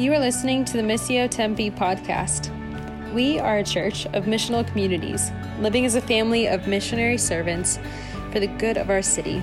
You 0.00 0.14
are 0.14 0.18
listening 0.18 0.64
to 0.64 0.78
the 0.78 0.82
Missio 0.82 1.28
Tempe 1.28 1.70
podcast. 1.70 2.48
We 3.12 3.38
are 3.38 3.58
a 3.58 3.62
church 3.62 4.06
of 4.14 4.24
missional 4.24 4.66
communities, 4.66 5.30
living 5.58 5.84
as 5.84 5.94
a 5.94 6.00
family 6.00 6.48
of 6.48 6.66
missionary 6.66 7.18
servants 7.18 7.78
for 8.32 8.40
the 8.40 8.46
good 8.46 8.78
of 8.78 8.88
our 8.88 9.02
city. 9.02 9.42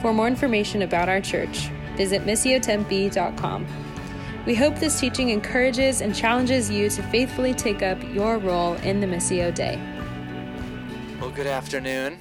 For 0.00 0.14
more 0.14 0.28
information 0.28 0.82
about 0.82 1.08
our 1.08 1.20
church, 1.20 1.66
visit 1.96 2.22
missiotempe.com. 2.22 3.66
We 4.46 4.54
hope 4.54 4.76
this 4.76 5.00
teaching 5.00 5.30
encourages 5.30 6.00
and 6.00 6.14
challenges 6.14 6.70
you 6.70 6.88
to 6.88 7.02
faithfully 7.02 7.52
take 7.52 7.82
up 7.82 8.00
your 8.14 8.38
role 8.38 8.74
in 8.74 9.00
the 9.00 9.08
Missio 9.08 9.52
Dei. 9.52 9.80
Well, 11.20 11.30
good 11.30 11.48
afternoon. 11.48 12.20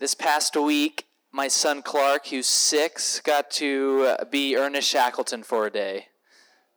This 0.00 0.16
past 0.16 0.56
week, 0.56 1.06
my 1.30 1.46
son 1.46 1.82
Clark, 1.82 2.26
who's 2.26 2.48
six, 2.48 3.20
got 3.20 3.52
to 3.52 4.16
be 4.32 4.56
Ernest 4.56 4.88
Shackleton 4.88 5.44
for 5.44 5.66
a 5.66 5.70
day. 5.70 6.08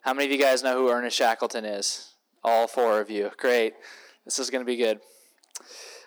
How 0.06 0.14
many 0.14 0.26
of 0.26 0.30
you 0.30 0.38
guys 0.38 0.62
know 0.62 0.78
who 0.78 0.88
Ernest 0.88 1.16
Shackleton 1.16 1.64
is? 1.64 2.12
All 2.44 2.68
four 2.68 3.00
of 3.00 3.10
you. 3.10 3.32
Great. 3.38 3.74
This 4.24 4.38
is 4.38 4.50
going 4.50 4.64
to 4.64 4.64
be 4.64 4.76
good. 4.76 5.00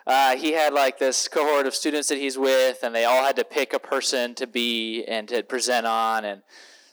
Uh, 0.08 0.38
he 0.38 0.54
had 0.54 0.72
like 0.72 0.98
this 1.00 1.28
cohort 1.28 1.68
of 1.68 1.76
students 1.76 2.08
that 2.08 2.18
he's 2.18 2.38
with, 2.38 2.82
and 2.82 2.96
they 2.96 3.04
all 3.04 3.26
had 3.26 3.36
to 3.36 3.44
pick 3.44 3.74
a 3.74 3.80
person 3.80 4.36
to 4.36 4.48
be 4.48 5.04
and 5.04 5.28
to 5.28 5.44
present 5.44 5.86
on. 5.86 6.24
And 6.24 6.44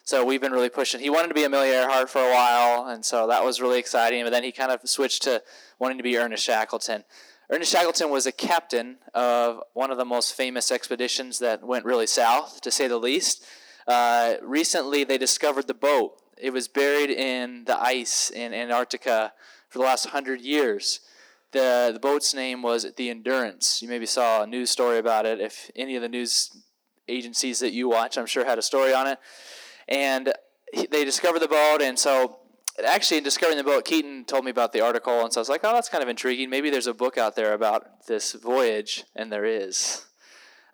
so 0.02 0.24
we've 0.24 0.40
been 0.40 0.50
really 0.50 0.68
pushing. 0.68 1.00
He 1.00 1.08
wanted 1.08 1.28
to 1.28 1.34
be 1.34 1.44
Amelia 1.44 1.74
Earhart 1.74 2.10
for 2.10 2.18
a 2.18 2.32
while, 2.32 2.88
and 2.88 3.04
so 3.04 3.28
that 3.28 3.44
was 3.44 3.60
really 3.60 3.78
exciting. 3.78 4.24
But 4.24 4.30
then 4.30 4.42
he 4.42 4.50
kind 4.50 4.72
of 4.72 4.80
switched 4.84 5.22
to 5.22 5.44
wanting 5.78 5.98
to 5.98 6.02
be 6.02 6.16
Ernest 6.16 6.42
Shackleton. 6.42 7.04
Ernest 7.48 7.70
Shackleton 7.70 8.10
was 8.10 8.26
a 8.26 8.32
captain 8.32 8.96
of 9.14 9.60
one 9.74 9.92
of 9.92 9.96
the 9.96 10.04
most 10.04 10.34
famous 10.34 10.72
expeditions 10.72 11.38
that 11.38 11.62
went 11.62 11.84
really 11.84 12.08
south, 12.08 12.60
to 12.62 12.72
say 12.72 12.88
the 12.88 12.98
least. 12.98 13.44
Uh, 13.86 14.34
recently, 14.42 15.04
they 15.04 15.18
discovered 15.18 15.68
the 15.68 15.74
boat. 15.74 16.20
It 16.38 16.52
was 16.52 16.68
buried 16.68 17.10
in 17.10 17.64
the 17.64 17.80
ice 17.80 18.30
in 18.30 18.52
Antarctica 18.52 19.32
for 19.68 19.78
the 19.78 19.84
last 19.84 20.06
hundred 20.06 20.40
years. 20.40 21.00
The, 21.52 21.90
the 21.92 22.00
boat's 22.00 22.34
name 22.34 22.62
was 22.62 22.86
the 22.96 23.08
Endurance. 23.10 23.80
You 23.80 23.88
maybe 23.88 24.06
saw 24.06 24.42
a 24.42 24.46
news 24.46 24.70
story 24.70 24.98
about 24.98 25.26
it. 25.26 25.40
If 25.40 25.70
any 25.74 25.96
of 25.96 26.02
the 26.02 26.08
news 26.08 26.50
agencies 27.08 27.60
that 27.60 27.72
you 27.72 27.88
watch, 27.88 28.18
I'm 28.18 28.26
sure, 28.26 28.44
had 28.44 28.58
a 28.58 28.62
story 28.62 28.92
on 28.92 29.06
it. 29.06 29.18
And 29.88 30.32
they 30.90 31.04
discovered 31.04 31.38
the 31.38 31.48
boat, 31.48 31.80
and 31.80 31.98
so 31.98 32.40
actually, 32.84 33.18
in 33.18 33.24
discovering 33.24 33.56
the 33.56 33.64
boat, 33.64 33.84
Keaton 33.84 34.24
told 34.24 34.44
me 34.44 34.50
about 34.50 34.72
the 34.72 34.80
article, 34.80 35.22
and 35.22 35.32
so 35.32 35.40
I 35.40 35.42
was 35.42 35.48
like, 35.48 35.60
oh, 35.64 35.72
that's 35.72 35.88
kind 35.88 36.02
of 36.02 36.08
intriguing. 36.08 36.50
Maybe 36.50 36.70
there's 36.70 36.88
a 36.88 36.94
book 36.94 37.16
out 37.16 37.36
there 37.36 37.54
about 37.54 38.06
this 38.06 38.32
voyage, 38.32 39.04
and 39.14 39.32
there 39.32 39.44
is. 39.44 40.04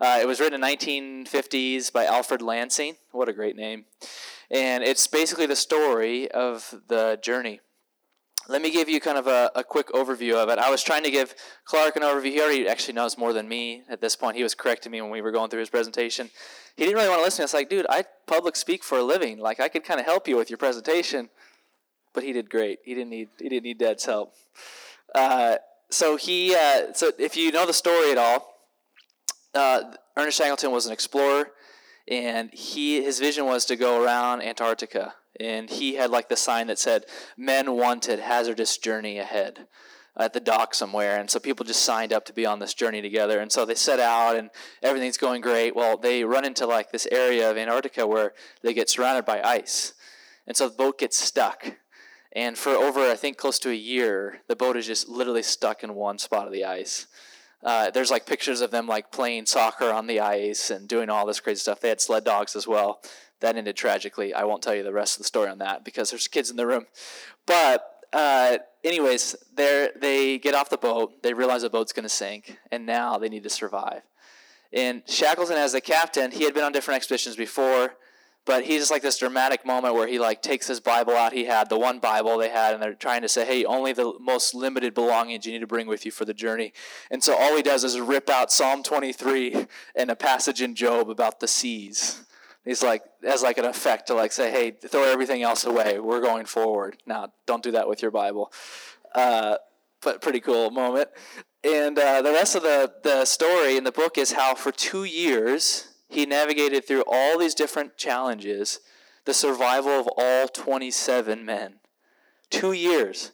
Uh, 0.03 0.19
it 0.20 0.27
was 0.27 0.41
written 0.41 0.61
in 0.62 0.69
1950s 0.78 1.92
by 1.92 2.05
Alfred 2.05 2.42
Lansing. 2.42 2.97
What 3.12 3.28
a 3.28 3.33
great 3.33 3.55
name. 3.55 3.84
And 4.50 4.83
it's 4.83 5.06
basically 5.06 5.47
the 5.47 5.55
story 5.55 6.28
of 6.33 6.83
the 6.89 7.20
journey. 7.22 7.61
Let 8.48 8.62
me 8.62 8.73
give 8.73 8.89
you 8.89 9.00
kind 9.00 9.17
of 9.17 9.28
a, 9.28 9.53
a 9.55 9.62
quick 9.62 9.91
overview 9.92 10.34
of 10.34 10.48
it. 10.48 10.58
I 10.58 10.70
was 10.70 10.83
trying 10.83 11.05
to 11.05 11.11
give 11.12 11.36
Clark 11.64 11.95
an 11.95 12.03
overview. 12.03 12.33
He 12.33 12.41
already 12.41 12.69
actually 12.69 12.95
knows 12.95 13.17
more 13.17 13.33
than 13.33 13.48
me 13.48 13.84
at 13.89 14.00
this 14.00 14.17
point. 14.17 14.36
He 14.36 14.42
was 14.42 14.56
correcting 14.56 14.91
me 14.91 15.00
when 15.00 15.12
we 15.12 15.20
were 15.20 15.30
going 15.30 15.50
through 15.50 15.61
his 15.61 15.70
presentation. 15.70 16.30
He 16.77 16.84
didn't 16.84 16.97
really 16.97 17.08
want 17.08 17.20
to 17.20 17.25
listen. 17.25 17.42
I 17.42 17.45
was 17.45 17.55
like, 17.55 17.70
dude, 17.70 17.86
I 17.89 18.05
public 18.27 18.56
speak 18.56 18.83
for 18.83 18.98
a 18.98 19.05
living. 19.05 19.39
Like, 19.39 19.61
I 19.61 19.69
could 19.69 19.84
kind 19.84 20.00
of 20.00 20.06
help 20.06 20.27
you 20.27 20.36
with 20.36 20.50
your 20.50 20.58
presentation 20.58 21.30
but 22.12 22.25
he 22.25 22.33
did 22.33 22.50
great. 22.50 22.80
He 22.84 22.95
didn't 22.95 23.11
need 23.11 23.28
he 23.39 23.48
didn't 23.48 23.64
need 23.64 23.78
Dad's 23.78 24.05
help. 24.05 24.34
Uh, 25.14 25.56
so 25.91 26.17
he 26.17 26.55
uh, 26.55 26.92
so 26.92 27.12
if 27.19 27.36
you 27.36 27.53
know 27.53 27.67
the 27.67 27.73
story 27.73 28.11
at 28.11 28.19
all, 28.19 28.52
uh, 29.55 29.83
Ernest 30.17 30.39
Shackleton 30.39 30.70
was 30.70 30.86
an 30.86 30.92
explorer, 30.92 31.53
and 32.08 32.50
he 32.53 33.03
his 33.03 33.19
vision 33.19 33.47
was 33.47 33.64
to 33.67 33.77
go 33.77 34.03
around 34.03 34.42
Antarctica, 34.42 35.14
and 35.39 35.70
he 35.70 35.95
had 35.95 36.11
like 36.11 36.28
the 36.28 36.36
sign 36.36 36.67
that 36.69 36.78
said 36.78 37.05
"Men 37.36 37.77
wanted, 37.77 38.20
hazardous 38.20 38.78
journey 38.78 39.19
ahead." 39.19 39.67
At 40.14 40.34
the 40.34 40.41
dock 40.41 40.75
somewhere, 40.75 41.19
and 41.19 41.30
so 41.30 41.41
people 41.41 41.64
just 41.64 41.84
signed 41.84 42.12
up 42.12 42.27
to 42.27 42.34
be 42.34 42.45
on 42.45 42.58
this 42.58 42.75
journey 42.75 43.00
together. 43.00 43.41
And 43.41 43.51
so 43.51 43.64
they 43.64 43.74
set 43.74 43.98
out, 43.98 44.36
and 44.36 44.51
everything's 44.83 45.17
going 45.17 45.41
great. 45.41 45.74
Well, 45.74 45.96
they 45.96 46.23
run 46.23 46.45
into 46.45 46.67
like 46.67 46.92
this 46.92 47.08
area 47.11 47.51
of 47.51 47.57
Antarctica 47.57 48.07
where 48.07 48.35
they 48.61 48.74
get 48.74 48.91
surrounded 48.91 49.24
by 49.24 49.41
ice, 49.41 49.95
and 50.46 50.55
so 50.55 50.68
the 50.68 50.74
boat 50.74 50.98
gets 50.98 51.17
stuck 51.17 51.77
and 52.35 52.57
for 52.57 52.70
over, 52.70 53.11
I 53.11 53.14
think, 53.14 53.36
close 53.36 53.58
to 53.61 53.70
a 53.70 53.74
year, 53.74 54.41
the 54.48 54.57
boat 54.57 54.77
is 54.77 54.86
just 54.86 55.08
literally 55.08 55.42
stuck 55.42 55.85
in 55.85 55.95
one 55.95 56.18
spot 56.18 56.46
of 56.46 56.52
the 56.52 56.64
ice. 56.64 57.07
Uh, 57.62 57.90
there's 57.90 58.11
like 58.11 58.27
pictures 58.27 58.61
of 58.61 58.70
them 58.70 58.86
like 58.86 59.12
playing 59.12 59.46
soccer 59.46 59.90
on 59.90 60.06
the 60.06 60.20
ice 60.20 60.70
and 60.70 60.89
doing 60.89 61.08
all 61.08 61.27
this 61.27 61.40
crazy 61.40 61.61
stuff. 61.61 61.80
They 61.80 61.89
had 61.89 62.00
sled 62.00 62.24
dogs 62.24 62.56
as 62.56 62.67
well. 62.67 63.00
That 63.40 63.56
ended 63.56 63.77
tragically. 63.77 64.34
I 64.34 64.45
won't 64.45 64.62
tell 64.62 64.74
you 64.74 64.83
the 64.83 64.92
rest 64.92 65.17
of 65.17 65.18
the 65.18 65.24
story 65.24 65.48
on 65.48 65.58
that 65.58 65.84
because 65.84 66.11
there's 66.11 66.28
kids 66.28 66.50
in 66.50 66.56
the 66.56 66.67
room. 66.67 66.86
But 67.46 67.84
uh, 68.12 68.58
anyways, 68.84 69.36
they 69.55 70.39
get 70.42 70.55
off 70.55 70.70
the 70.70 70.77
boat. 70.77 71.23
They 71.23 71.34
realize 71.34 71.62
the 71.62 71.70
boat's 71.70 71.92
going 71.92 72.05
to 72.05 72.08
sink, 72.08 72.58
and 72.70 72.84
now 72.84 73.18
they 73.18 73.28
need 73.28 73.42
to 73.45 73.50
survive. 73.50 74.02
And 74.73 75.02
Shackleton, 75.06 75.56
as 75.56 75.73
the 75.73 75.80
captain, 75.80 76.30
he 76.30 76.44
had 76.44 76.55
been 76.55 76.64
on 76.64 76.73
different 76.73 76.96
expeditions 76.96 77.36
before 77.36 77.94
but 78.45 78.64
he's 78.64 78.80
just 78.80 78.91
like 78.91 79.03
this 79.03 79.19
dramatic 79.19 79.64
moment 79.64 79.95
where 79.95 80.07
he 80.07 80.19
like 80.19 80.42
takes 80.42 80.67
his 80.67 80.80
bible 80.80 81.14
out. 81.14 81.33
He 81.33 81.45
had 81.45 81.69
the 81.69 81.79
one 81.79 82.01
bible 82.01 82.39
they 82.39 82.48
had 82.48 82.75
and 82.75 82.83
they're 82.83 82.95
trying 82.95 83.23
to 83.23 83.29
say 83.29 83.45
hey 83.45 83.64
only 83.64 83.92
the 83.92 84.14
most 84.20 84.55
limited 84.55 84.95
belongings 84.95 85.47
you 85.47 85.53
need 85.53 85.61
to 85.61 85.67
bring 85.67 85.86
with 85.86 86.05
you 86.05 86.11
for 86.11 86.25
the 86.25 86.35
journey. 86.35 86.73
And 87.11 87.23
so 87.23 87.36
all 87.36 87.57
he 87.57 87.63
does 87.63 87.85
is 87.85 87.98
rip 88.01 88.29
out 88.29 88.51
psalm 88.51 88.83
23 88.83 89.67
and 89.95 90.11
a 90.11 90.17
passage 90.17 90.61
in 90.61 90.75
job 90.75 91.08
about 91.08 91.41
the 91.41 91.48
seas. 91.48 92.25
He's 92.64 92.83
like 92.83 93.03
as 93.23 93.42
like 93.42 93.58
an 93.58 93.64
effect 93.64 94.08
to 94.08 94.14
like 94.14 94.33
say 94.33 94.51
hey 94.51 94.73
throw 94.73 95.05
everything 95.05 95.42
else 95.42 95.64
away. 95.64 96.01
We're 96.01 96.20
going 96.20 96.47
forward. 96.47 96.97
Now 97.07 97.33
don't 97.47 97.63
do 97.63 97.70
that 97.73 97.89
with 97.89 98.03
your 98.03 98.11
bible. 98.11 98.53
Uh, 99.14 99.57
but 100.01 100.20
pretty 100.20 100.41
cool 100.41 100.70
moment. 100.70 101.09
And 101.64 101.97
uh, 101.97 102.23
the 102.23 102.33
rest 102.33 102.57
of 102.57 102.63
the, 102.63 102.92
the 103.05 103.24
story 103.24 103.77
in 103.77 103.85
the 103.85 103.92
book 103.92 104.19
is 104.19 104.33
how 104.33 104.57
for 104.57 104.73
two 104.73 105.05
years 105.05 105.92
he 106.12 106.27
navigated 106.27 106.86
through 106.86 107.05
all 107.06 107.39
these 107.39 107.55
different 107.55 107.96
challenges, 107.96 108.80
the 109.24 109.33
survival 109.33 109.92
of 109.92 110.08
all 110.17 110.46
27 110.46 111.45
men. 111.45 111.77
Two 112.50 112.73
years. 112.73 113.33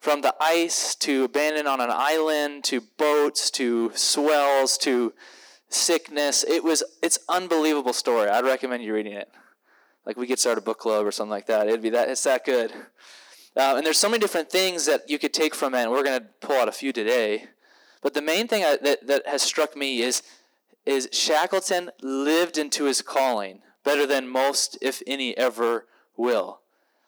From 0.00 0.22
the 0.22 0.34
ice 0.40 0.94
to 0.96 1.24
abandoned 1.24 1.68
on 1.68 1.80
an 1.80 1.90
island 1.90 2.64
to 2.64 2.80
boats 2.96 3.50
to 3.52 3.92
swells 3.94 4.78
to 4.78 5.12
sickness. 5.68 6.44
It 6.46 6.64
was 6.64 6.82
it's 7.02 7.18
unbelievable 7.28 7.92
story. 7.92 8.28
I'd 8.28 8.44
recommend 8.44 8.82
you 8.82 8.94
reading 8.94 9.12
it. 9.12 9.28
Like 10.06 10.16
we 10.16 10.26
could 10.26 10.38
start 10.38 10.58
a 10.58 10.62
book 10.62 10.78
club 10.78 11.04
or 11.04 11.10
something 11.10 11.30
like 11.30 11.46
that. 11.46 11.66
It'd 11.68 11.82
be 11.82 11.90
that 11.90 12.08
it's 12.08 12.22
that 12.24 12.44
good. 12.44 12.72
Uh, 13.56 13.74
and 13.76 13.84
there's 13.84 13.98
so 13.98 14.08
many 14.08 14.20
different 14.20 14.50
things 14.50 14.86
that 14.86 15.08
you 15.08 15.18
could 15.18 15.32
take 15.34 15.54
from 15.54 15.74
it. 15.74 15.82
And 15.82 15.90
we're 15.90 16.04
going 16.04 16.20
to 16.20 16.26
pull 16.40 16.56
out 16.56 16.68
a 16.68 16.72
few 16.72 16.92
today. 16.92 17.46
But 18.02 18.14
the 18.14 18.22
main 18.22 18.46
thing 18.46 18.62
I, 18.62 18.76
that, 18.82 19.06
that 19.06 19.26
has 19.26 19.42
struck 19.42 19.76
me 19.76 20.02
is 20.02 20.22
is 20.86 21.08
Shackleton 21.12 21.90
lived 22.00 22.56
into 22.56 22.84
his 22.84 23.02
calling 23.02 23.60
better 23.84 24.06
than 24.06 24.28
most, 24.28 24.78
if 24.80 25.02
any, 25.06 25.36
ever 25.36 25.86
will. 26.16 26.60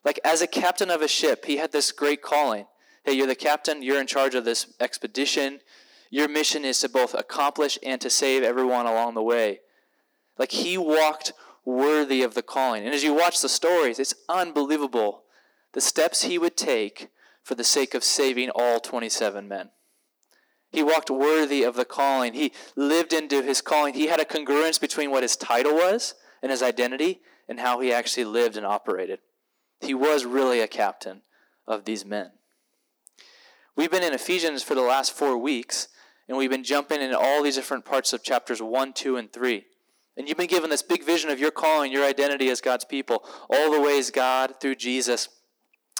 Like 0.05 0.21
as 0.25 0.43
a 0.43 0.47
captain 0.47 0.91
of 0.91 1.03
a 1.03 1.09
ship, 1.09 1.45
he 1.45 1.57
had 1.57 1.73
this 1.73 1.93
great 1.93 2.23
calling. 2.23 2.67
Hey, 3.05 3.13
you're 3.13 3.27
the 3.27 3.35
captain, 3.35 3.83
you're 3.83 4.01
in 4.01 4.07
charge 4.07 4.35
of 4.35 4.45
this 4.45 4.73
expedition. 4.81 5.61
Your 6.11 6.29
mission 6.29 6.65
is 6.65 6.81
to 6.81 6.89
both 6.89 7.15
accomplish 7.15 7.79
and 7.83 8.01
to 8.01 8.11
save 8.11 8.43
everyone 8.43 8.87
along 8.87 9.15
the 9.15 9.23
way. 9.23 9.61
Like 10.39 10.53
he 10.53 10.79
walked 10.79 11.33
worthy 11.65 12.23
of 12.23 12.35
the 12.35 12.43
calling. 12.43 12.85
And 12.85 12.95
as 12.95 13.05
you 13.05 13.13
watch 13.13 13.41
the 13.43 13.49
stories, 13.49 13.99
it's 13.99 14.15
unbelievable 14.29 15.25
the 15.73 15.81
steps 15.81 16.23
he 16.23 16.39
would 16.39 16.57
take 16.57 17.09
for 17.43 17.55
the 17.55 17.65
sake 17.65 17.95
of 17.95 18.05
saving 18.05 18.51
all 18.55 18.81
27 18.81 19.47
men. 19.47 19.71
He 20.71 20.83
walked 20.83 21.11
worthy 21.11 21.63
of 21.63 21.77
the 21.77 21.85
calling. 21.85 22.35
He 22.35 22.53
lived 22.77 23.13
into 23.13 23.43
his 23.43 23.61
calling. 23.61 23.95
He 23.95 24.09
had 24.09 24.21
a 24.21 24.25
congruence 24.25 24.81
between 24.81 25.11
what 25.11 25.23
his 25.23 25.37
title 25.37 25.75
was 25.75 26.15
and 26.43 26.51
his 26.51 26.63
identity 26.63 27.21
and 27.49 27.61
how 27.61 27.81
he 27.81 27.93
actually 27.93 28.25
lived 28.25 28.57
and 28.57 28.67
operated. 28.67 29.21
He 29.81 29.95
was 29.95 30.25
really 30.25 30.61
a 30.61 30.69
captain 30.69 31.23
of 31.67 31.85
these 31.85 32.05
men. 32.05 32.33
We've 33.77 33.91
been 33.91 34.03
in 34.03 34.13
Ephesians 34.13 34.63
for 34.63 34.75
the 34.75 34.83
last 34.83 35.13
four 35.13 35.39
weeks, 35.39 35.89
and 36.27 36.37
we've 36.37 36.51
been 36.51 36.65
jumping 36.65 37.01
in 37.01 37.15
all 37.15 37.43
these 37.43 37.55
different 37.55 37.85
parts 37.85 38.13
of 38.13 38.23
chapters 38.23 38.61
1, 38.61 38.93
2, 38.93 39.17
and 39.17 39.33
3. 39.33 39.65
And 40.17 40.29
you've 40.29 40.37
been 40.37 40.49
given 40.49 40.69
this 40.69 40.83
big 40.83 41.05
vision 41.05 41.31
of 41.31 41.39
your 41.39 41.53
calling, 41.53 41.93
your 41.93 42.05
identity 42.05 42.51
as 42.51 42.61
God's 42.61 42.85
people, 42.85 43.25
all 43.49 43.71
the 43.71 43.81
ways 43.81 44.11
God, 44.11 44.55
through 44.61 44.75
Jesus, 44.75 45.29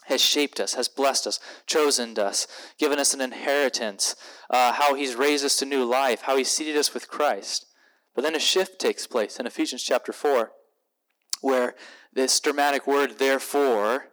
has 0.09 0.21
shaped 0.21 0.59
us, 0.59 0.75
has 0.75 0.89
blessed 0.89 1.27
us, 1.27 1.39
chosen 1.67 2.19
us, 2.19 2.47
given 2.79 2.99
us 2.99 3.13
an 3.13 3.21
inheritance, 3.21 4.17
uh, 4.51 4.73
how 4.73 4.95
he's 4.95 5.15
raised 5.15 5.45
us 5.45 5.57
to 5.57 5.67
new 5.67 5.85
life, 5.85 6.23
how 6.23 6.37
he's 6.37 6.51
seated 6.51 6.77
us 6.77 6.95
with 6.95 7.09
Christ. 7.09 7.67
But 8.15 8.23
then 8.23 8.35
a 8.35 8.41
shift 8.41 8.81
takes 8.81 9.07
place 9.07 9.39
in 9.39 9.47
Ephesians 9.47 9.83
chapter 9.83 10.13
4, 10.13 10.51
where 11.43 11.75
this 12.13 12.41
dramatic 12.41 12.87
word, 12.87 13.19
therefore, 13.19 14.07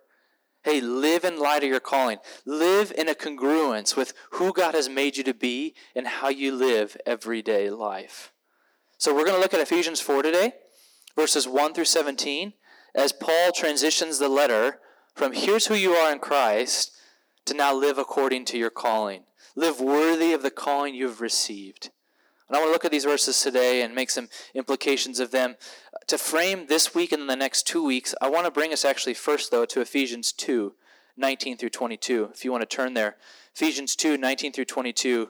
hey, 0.63 0.81
live 0.81 1.23
in 1.23 1.39
light 1.39 1.63
of 1.63 1.69
your 1.69 1.79
calling. 1.79 2.17
Live 2.45 2.91
in 2.97 3.07
a 3.07 3.15
congruence 3.15 3.95
with 3.95 4.13
who 4.31 4.51
God 4.51 4.75
has 4.75 4.89
made 4.89 5.15
you 5.15 5.23
to 5.23 5.33
be 5.33 5.75
and 5.95 6.07
how 6.07 6.27
you 6.27 6.53
live 6.53 6.97
everyday 7.05 7.69
life. 7.69 8.33
So 8.97 9.13
we're 9.13 9.25
going 9.25 9.35
to 9.35 9.41
look 9.41 9.53
at 9.53 9.61
Ephesians 9.61 10.01
4 10.01 10.23
today, 10.23 10.53
verses 11.15 11.47
1 11.47 11.73
through 11.73 11.85
17, 11.85 12.53
as 12.93 13.13
Paul 13.13 13.51
transitions 13.53 14.19
the 14.19 14.29
letter 14.29 14.79
from 15.15 15.31
here's 15.31 15.67
who 15.67 15.75
you 15.75 15.93
are 15.93 16.11
in 16.11 16.19
Christ 16.19 16.91
to 17.45 17.53
now 17.53 17.73
live 17.73 17.97
according 17.97 18.45
to 18.45 18.57
your 18.57 18.69
calling. 18.69 19.23
Live 19.55 19.79
worthy 19.79 20.33
of 20.33 20.43
the 20.43 20.51
calling 20.51 20.93
you 20.93 21.07
have 21.07 21.21
received. 21.21 21.89
And 22.47 22.55
I 22.55 22.59
want 22.59 22.69
to 22.69 22.73
look 22.73 22.85
at 22.85 22.91
these 22.91 23.05
verses 23.05 23.41
today 23.41 23.81
and 23.81 23.95
make 23.95 24.09
some 24.09 24.27
implications 24.53 25.19
of 25.19 25.31
them. 25.31 25.55
To 26.07 26.17
frame 26.17 26.67
this 26.67 26.93
week 26.93 27.11
and 27.11 27.29
the 27.29 27.35
next 27.35 27.65
two 27.65 27.83
weeks, 27.83 28.13
I 28.21 28.29
want 28.29 28.45
to 28.45 28.51
bring 28.51 28.73
us 28.73 28.85
actually 28.85 29.15
first, 29.15 29.49
though, 29.49 29.65
to 29.65 29.81
Ephesians 29.81 30.31
2 30.31 30.75
19 31.17 31.57
through 31.57 31.69
22. 31.69 32.31
If 32.33 32.43
you 32.43 32.51
want 32.51 32.69
to 32.69 32.75
turn 32.75 32.93
there, 32.93 33.15
Ephesians 33.55 33.95
2 33.95 34.17
19 34.17 34.51
through 34.51 34.65
22. 34.65 35.29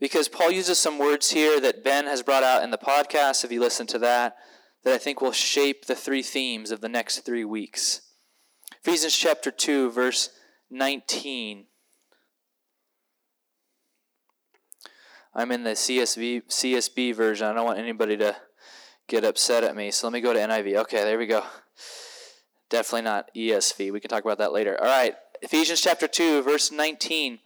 Because 0.00 0.28
Paul 0.28 0.50
uses 0.50 0.78
some 0.78 0.98
words 0.98 1.30
here 1.30 1.60
that 1.60 1.84
Ben 1.84 2.06
has 2.06 2.22
brought 2.22 2.42
out 2.42 2.62
in 2.62 2.70
the 2.70 2.78
podcast, 2.78 3.44
if 3.44 3.52
you 3.52 3.60
listen 3.60 3.86
to 3.88 3.98
that, 4.00 4.36
that 4.86 4.94
I 4.94 4.98
think 4.98 5.20
will 5.20 5.32
shape 5.32 5.86
the 5.86 5.96
three 5.96 6.22
themes 6.22 6.70
of 6.70 6.80
the 6.80 6.88
next 6.88 7.26
three 7.26 7.44
weeks. 7.44 8.02
Ephesians 8.84 9.16
chapter 9.16 9.50
2, 9.50 9.90
verse 9.90 10.30
19. 10.70 11.64
I'm 15.34 15.50
in 15.50 15.64
the 15.64 15.70
CSV, 15.70 16.44
CSB 16.46 17.16
version. 17.16 17.48
I 17.48 17.52
don't 17.52 17.64
want 17.64 17.80
anybody 17.80 18.16
to 18.18 18.36
get 19.08 19.24
upset 19.24 19.64
at 19.64 19.74
me. 19.74 19.90
So 19.90 20.06
let 20.06 20.12
me 20.12 20.20
go 20.20 20.32
to 20.32 20.38
NIV. 20.38 20.76
Okay, 20.82 21.02
there 21.02 21.18
we 21.18 21.26
go. 21.26 21.42
Definitely 22.70 23.02
not 23.02 23.34
ESV. 23.34 23.92
We 23.92 23.98
can 23.98 24.08
talk 24.08 24.24
about 24.24 24.38
that 24.38 24.52
later. 24.52 24.80
All 24.80 24.86
right. 24.86 25.16
Ephesians 25.42 25.80
chapter 25.80 26.06
2, 26.06 26.44
verse 26.44 26.70
19 26.70 27.40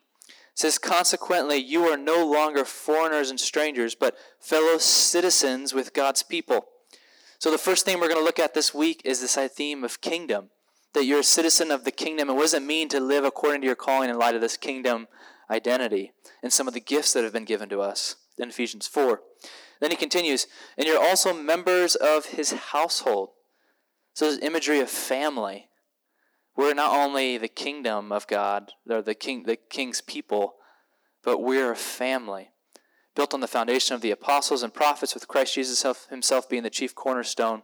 says, 0.54 0.76
Consequently, 0.76 1.56
you 1.56 1.84
are 1.84 1.96
no 1.96 2.26
longer 2.26 2.66
foreigners 2.66 3.30
and 3.30 3.40
strangers, 3.40 3.94
but 3.94 4.14
fellow 4.38 4.76
citizens 4.76 5.72
with 5.72 5.94
God's 5.94 6.22
people. 6.22 6.66
So, 7.40 7.50
the 7.50 7.56
first 7.56 7.86
thing 7.86 7.98
we're 7.98 8.08
going 8.08 8.20
to 8.20 8.24
look 8.24 8.38
at 8.38 8.52
this 8.52 8.74
week 8.74 9.00
is 9.02 9.22
this 9.22 9.36
theme 9.54 9.82
of 9.82 10.02
kingdom. 10.02 10.50
That 10.92 11.06
you're 11.06 11.20
a 11.20 11.24
citizen 11.24 11.70
of 11.70 11.84
the 11.84 11.90
kingdom. 11.90 12.28
And 12.28 12.36
what 12.36 12.44
does 12.44 12.54
it 12.54 12.62
mean 12.62 12.90
to 12.90 13.00
live 13.00 13.24
according 13.24 13.62
to 13.62 13.66
your 13.66 13.76
calling 13.76 14.10
in 14.10 14.18
light 14.18 14.34
of 14.34 14.42
this 14.42 14.58
kingdom 14.58 15.08
identity 15.48 16.12
and 16.42 16.52
some 16.52 16.68
of 16.68 16.74
the 16.74 16.80
gifts 16.80 17.14
that 17.14 17.24
have 17.24 17.32
been 17.32 17.46
given 17.46 17.70
to 17.70 17.80
us 17.80 18.16
in 18.36 18.50
Ephesians 18.50 18.86
4? 18.86 19.22
Then 19.80 19.90
he 19.90 19.96
continues, 19.96 20.48
And 20.76 20.86
you're 20.86 21.02
also 21.02 21.32
members 21.32 21.94
of 21.94 22.26
his 22.26 22.52
household. 22.52 23.30
So, 24.12 24.26
there's 24.26 24.38
imagery 24.40 24.80
of 24.80 24.90
family 24.90 25.70
we're 26.56 26.74
not 26.74 26.94
only 26.94 27.38
the 27.38 27.48
kingdom 27.48 28.12
of 28.12 28.26
God, 28.26 28.72
or 28.86 29.00
the 29.00 29.14
king, 29.14 29.44
the 29.44 29.56
king's 29.56 30.02
people, 30.02 30.56
but 31.24 31.38
we're 31.38 31.72
a 31.72 31.76
family 31.76 32.49
built 33.20 33.34
on 33.34 33.40
the 33.40 33.46
foundation 33.46 33.94
of 33.94 34.00
the 34.00 34.10
apostles 34.10 34.62
and 34.62 34.72
prophets, 34.72 35.12
with 35.12 35.28
Christ 35.28 35.52
Jesus 35.52 36.06
himself 36.08 36.48
being 36.48 36.62
the 36.62 36.70
chief 36.70 36.94
cornerstone. 36.94 37.60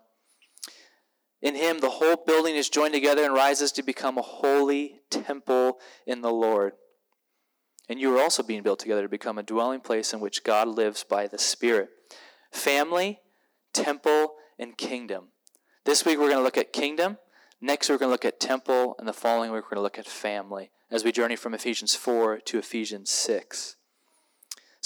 In 1.40 1.54
him, 1.54 1.78
the 1.78 1.88
whole 1.88 2.16
building 2.26 2.56
is 2.56 2.68
joined 2.68 2.92
together 2.92 3.24
and 3.24 3.32
rises 3.32 3.72
to 3.72 3.82
become 3.82 4.18
a 4.18 4.22
holy 4.22 5.00
temple 5.08 5.78
in 6.06 6.20
the 6.20 6.30
Lord. 6.30 6.72
And 7.88 7.98
you 7.98 8.14
are 8.14 8.20
also 8.20 8.42
being 8.42 8.62
built 8.62 8.80
together 8.80 9.00
to 9.00 9.08
become 9.08 9.38
a 9.38 9.42
dwelling 9.42 9.80
place 9.80 10.12
in 10.12 10.20
which 10.20 10.44
God 10.44 10.68
lives 10.68 11.04
by 11.04 11.26
the 11.26 11.38
Spirit. 11.38 11.88
Family, 12.52 13.20
temple, 13.72 14.34
and 14.58 14.76
kingdom. 14.76 15.28
This 15.86 16.04
week 16.04 16.18
we're 16.18 16.28
going 16.28 16.36
to 16.36 16.44
look 16.44 16.58
at 16.58 16.74
kingdom. 16.74 17.16
Next, 17.62 17.88
we're 17.88 17.96
going 17.96 18.10
to 18.10 18.12
look 18.12 18.26
at 18.26 18.38
temple, 18.38 18.94
and 18.98 19.08
the 19.08 19.14
following 19.14 19.52
week, 19.52 19.62
we're 19.62 19.70
going 19.70 19.76
to 19.76 19.80
look 19.80 19.98
at 19.98 20.06
family 20.06 20.70
as 20.90 21.02
we 21.02 21.12
journey 21.12 21.34
from 21.34 21.54
Ephesians 21.54 21.94
4 21.94 22.40
to 22.40 22.58
Ephesians 22.58 23.10
6. 23.10 23.75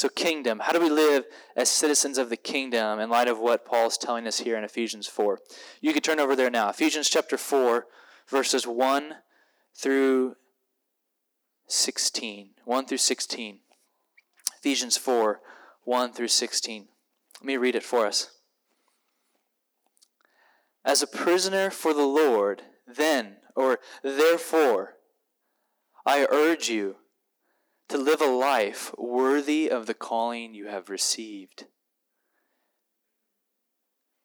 So, 0.01 0.09
kingdom. 0.09 0.61
How 0.61 0.73
do 0.73 0.81
we 0.81 0.89
live 0.89 1.27
as 1.55 1.69
citizens 1.69 2.17
of 2.17 2.31
the 2.31 2.37
kingdom 2.39 3.01
in 3.01 3.11
light 3.11 3.29
of 3.29 3.39
what 3.39 3.67
Paul 3.67 3.89
is 3.89 3.99
telling 3.99 4.27
us 4.27 4.39
here 4.39 4.57
in 4.57 4.65
Ephesians 4.65 5.07
4? 5.07 5.39
You 5.83 5.93
can 5.93 6.01
turn 6.01 6.19
over 6.19 6.35
there 6.35 6.49
now. 6.49 6.71
Ephesians 6.71 7.11
chapter 7.11 7.37
4, 7.37 7.85
verses 8.27 8.67
1 8.67 9.17
through 9.77 10.37
16. 11.67 12.53
1 12.65 12.87
through 12.87 12.97
16. 12.97 13.59
Ephesians 14.61 14.97
4, 14.97 15.41
1 15.85 16.13
through 16.15 16.29
16. 16.29 16.89
Let 17.39 17.45
me 17.45 17.59
read 17.59 17.75
it 17.75 17.83
for 17.83 18.07
us. 18.07 18.31
As 20.83 21.03
a 21.03 21.07
prisoner 21.07 21.69
for 21.69 21.93
the 21.93 22.07
Lord, 22.07 22.63
then, 22.87 23.37
or 23.55 23.81
therefore, 24.03 24.95
I 26.07 26.27
urge 26.31 26.71
you 26.71 26.97
to 27.91 27.99
live 27.99 28.21
a 28.21 28.27
life 28.27 28.95
worthy 28.97 29.69
of 29.69 29.87
the 29.87 29.95
calling 29.95 30.55
you 30.55 30.69
have 30.69 30.89
received. 30.89 31.67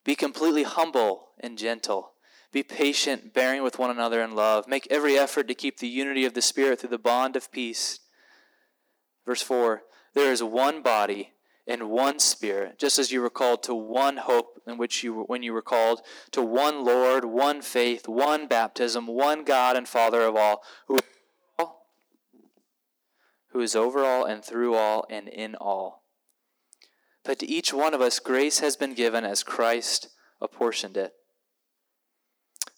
Be 0.03 0.15
completely 0.15 0.63
humble 0.63 1.29
and 1.39 1.57
gentle. 1.57 2.11
Be 2.51 2.61
patient, 2.61 3.33
bearing 3.33 3.63
with 3.63 3.79
one 3.79 3.89
another 3.89 4.21
in 4.21 4.35
love. 4.35 4.67
Make 4.67 4.87
every 4.91 5.17
effort 5.17 5.47
to 5.47 5.55
keep 5.55 5.79
the 5.79 5.87
unity 5.87 6.25
of 6.25 6.35
the 6.35 6.43
Spirit 6.43 6.79
through 6.79 6.91
the 6.91 6.99
bond 6.99 7.35
of 7.35 7.51
peace. 7.51 7.99
Verse 9.25 9.41
4 9.41 9.81
There 10.13 10.31
is 10.31 10.43
one 10.43 10.83
body 10.83 11.33
and 11.67 11.89
one 11.89 12.19
spirit, 12.19 12.77
just 12.77 12.99
as 12.99 13.11
you 13.11 13.19
were 13.19 13.31
called 13.31 13.63
to 13.63 13.73
one 13.73 14.17
hope 14.17 14.61
in 14.67 14.77
which 14.77 15.03
you 15.03 15.23
when 15.23 15.41
you 15.41 15.51
were 15.51 15.63
called 15.63 16.01
to 16.31 16.43
one 16.43 16.85
Lord, 16.85 17.25
one 17.25 17.63
faith, 17.63 18.07
one 18.07 18.47
baptism, 18.47 19.07
one 19.07 19.43
God 19.43 19.75
and 19.75 19.87
Father 19.87 20.21
of 20.21 20.35
all, 20.35 20.61
who 23.55 23.61
is 23.61 23.73
over 23.73 24.03
all 24.03 24.25
and 24.25 24.43
through 24.43 24.75
all 24.75 25.05
and 25.09 25.29
in 25.29 25.55
all. 25.55 26.03
But 27.23 27.39
to 27.39 27.49
each 27.49 27.73
one 27.73 27.93
of 27.93 28.01
us 28.01 28.19
grace 28.19 28.59
has 28.59 28.75
been 28.75 28.93
given 28.93 29.23
as 29.23 29.43
Christ 29.43 30.09
apportioned 30.41 30.97
it. 30.97 31.13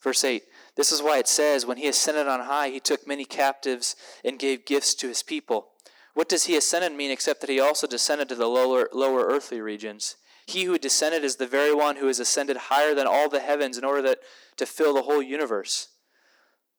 Verse 0.03 0.23
8 0.23 0.43
This 0.75 0.91
is 0.91 1.01
why 1.01 1.17
it 1.17 1.27
says, 1.27 1.65
When 1.65 1.77
he 1.77 1.87
ascended 1.87 2.27
on 2.27 2.41
high, 2.41 2.69
he 2.69 2.79
took 2.79 3.07
many 3.07 3.25
captives 3.25 3.95
and 4.23 4.37
gave 4.37 4.67
gifts 4.67 4.93
to 4.95 5.07
his 5.07 5.23
people. 5.23 5.69
What 6.13 6.29
does 6.29 6.45
he 6.45 6.55
ascended 6.55 6.93
mean 6.93 7.09
except 7.09 7.41
that 7.41 7.49
he 7.49 7.59
also 7.59 7.87
descended 7.87 8.29
to 8.29 8.35
the 8.35 8.45
lower, 8.45 8.87
lower 8.93 9.25
earthly 9.25 9.59
regions? 9.59 10.15
He 10.45 10.65
who 10.65 10.77
descended 10.77 11.23
is 11.23 11.37
the 11.37 11.47
very 11.47 11.73
one 11.73 11.95
who 11.95 12.05
has 12.05 12.19
ascended 12.19 12.57
higher 12.57 12.93
than 12.93 13.07
all 13.07 13.29
the 13.29 13.39
heavens 13.39 13.79
in 13.79 13.83
order 13.83 14.03
that, 14.03 14.19
to 14.57 14.67
fill 14.67 14.93
the 14.93 15.01
whole 15.01 15.23
universe. 15.23 15.87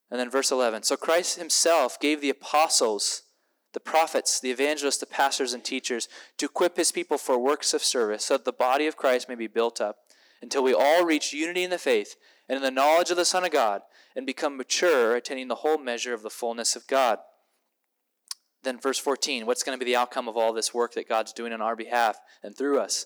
And 0.09 0.21
then 0.21 0.29
verse 0.29 0.51
11 0.51 0.83
So 0.83 0.95
Christ 0.95 1.37
himself 1.37 1.99
gave 1.99 2.21
the 2.21 2.29
apostles, 2.29 3.23
the 3.73 3.79
prophets, 3.79 4.39
the 4.39 4.51
evangelists, 4.51 4.97
the 4.97 5.05
pastors, 5.05 5.53
and 5.53 5.63
teachers 5.63 6.07
to 6.37 6.45
equip 6.45 6.77
his 6.77 6.91
people 6.91 7.17
for 7.17 7.37
works 7.37 7.73
of 7.73 7.83
service 7.83 8.25
so 8.25 8.35
that 8.35 8.45
the 8.45 8.51
body 8.51 8.87
of 8.87 8.97
Christ 8.97 9.29
may 9.29 9.35
be 9.35 9.47
built 9.47 9.79
up 9.79 9.97
until 10.41 10.63
we 10.63 10.73
all 10.73 11.05
reach 11.05 11.33
unity 11.33 11.63
in 11.63 11.69
the 11.69 11.77
faith 11.77 12.15
and 12.47 12.57
in 12.57 12.63
the 12.63 12.71
knowledge 12.71 13.11
of 13.11 13.17
the 13.17 13.25
Son 13.25 13.43
of 13.43 13.51
God 13.51 13.81
and 14.15 14.25
become 14.25 14.57
mature, 14.57 15.15
attaining 15.15 15.47
the 15.47 15.55
whole 15.55 15.77
measure 15.77 16.13
of 16.13 16.23
the 16.23 16.29
fullness 16.29 16.75
of 16.75 16.87
God. 16.87 17.19
Then, 18.63 18.79
verse 18.79 18.97
14, 18.97 19.45
what's 19.45 19.63
going 19.63 19.77
to 19.77 19.83
be 19.83 19.89
the 19.89 19.95
outcome 19.97 20.27
of 20.27 20.35
all 20.35 20.51
this 20.51 20.73
work 20.73 20.93
that 20.95 21.07
God's 21.07 21.31
doing 21.31 21.53
on 21.53 21.61
our 21.61 21.75
behalf 21.75 22.19
and 22.43 22.57
through 22.57 22.79
us? 22.79 23.05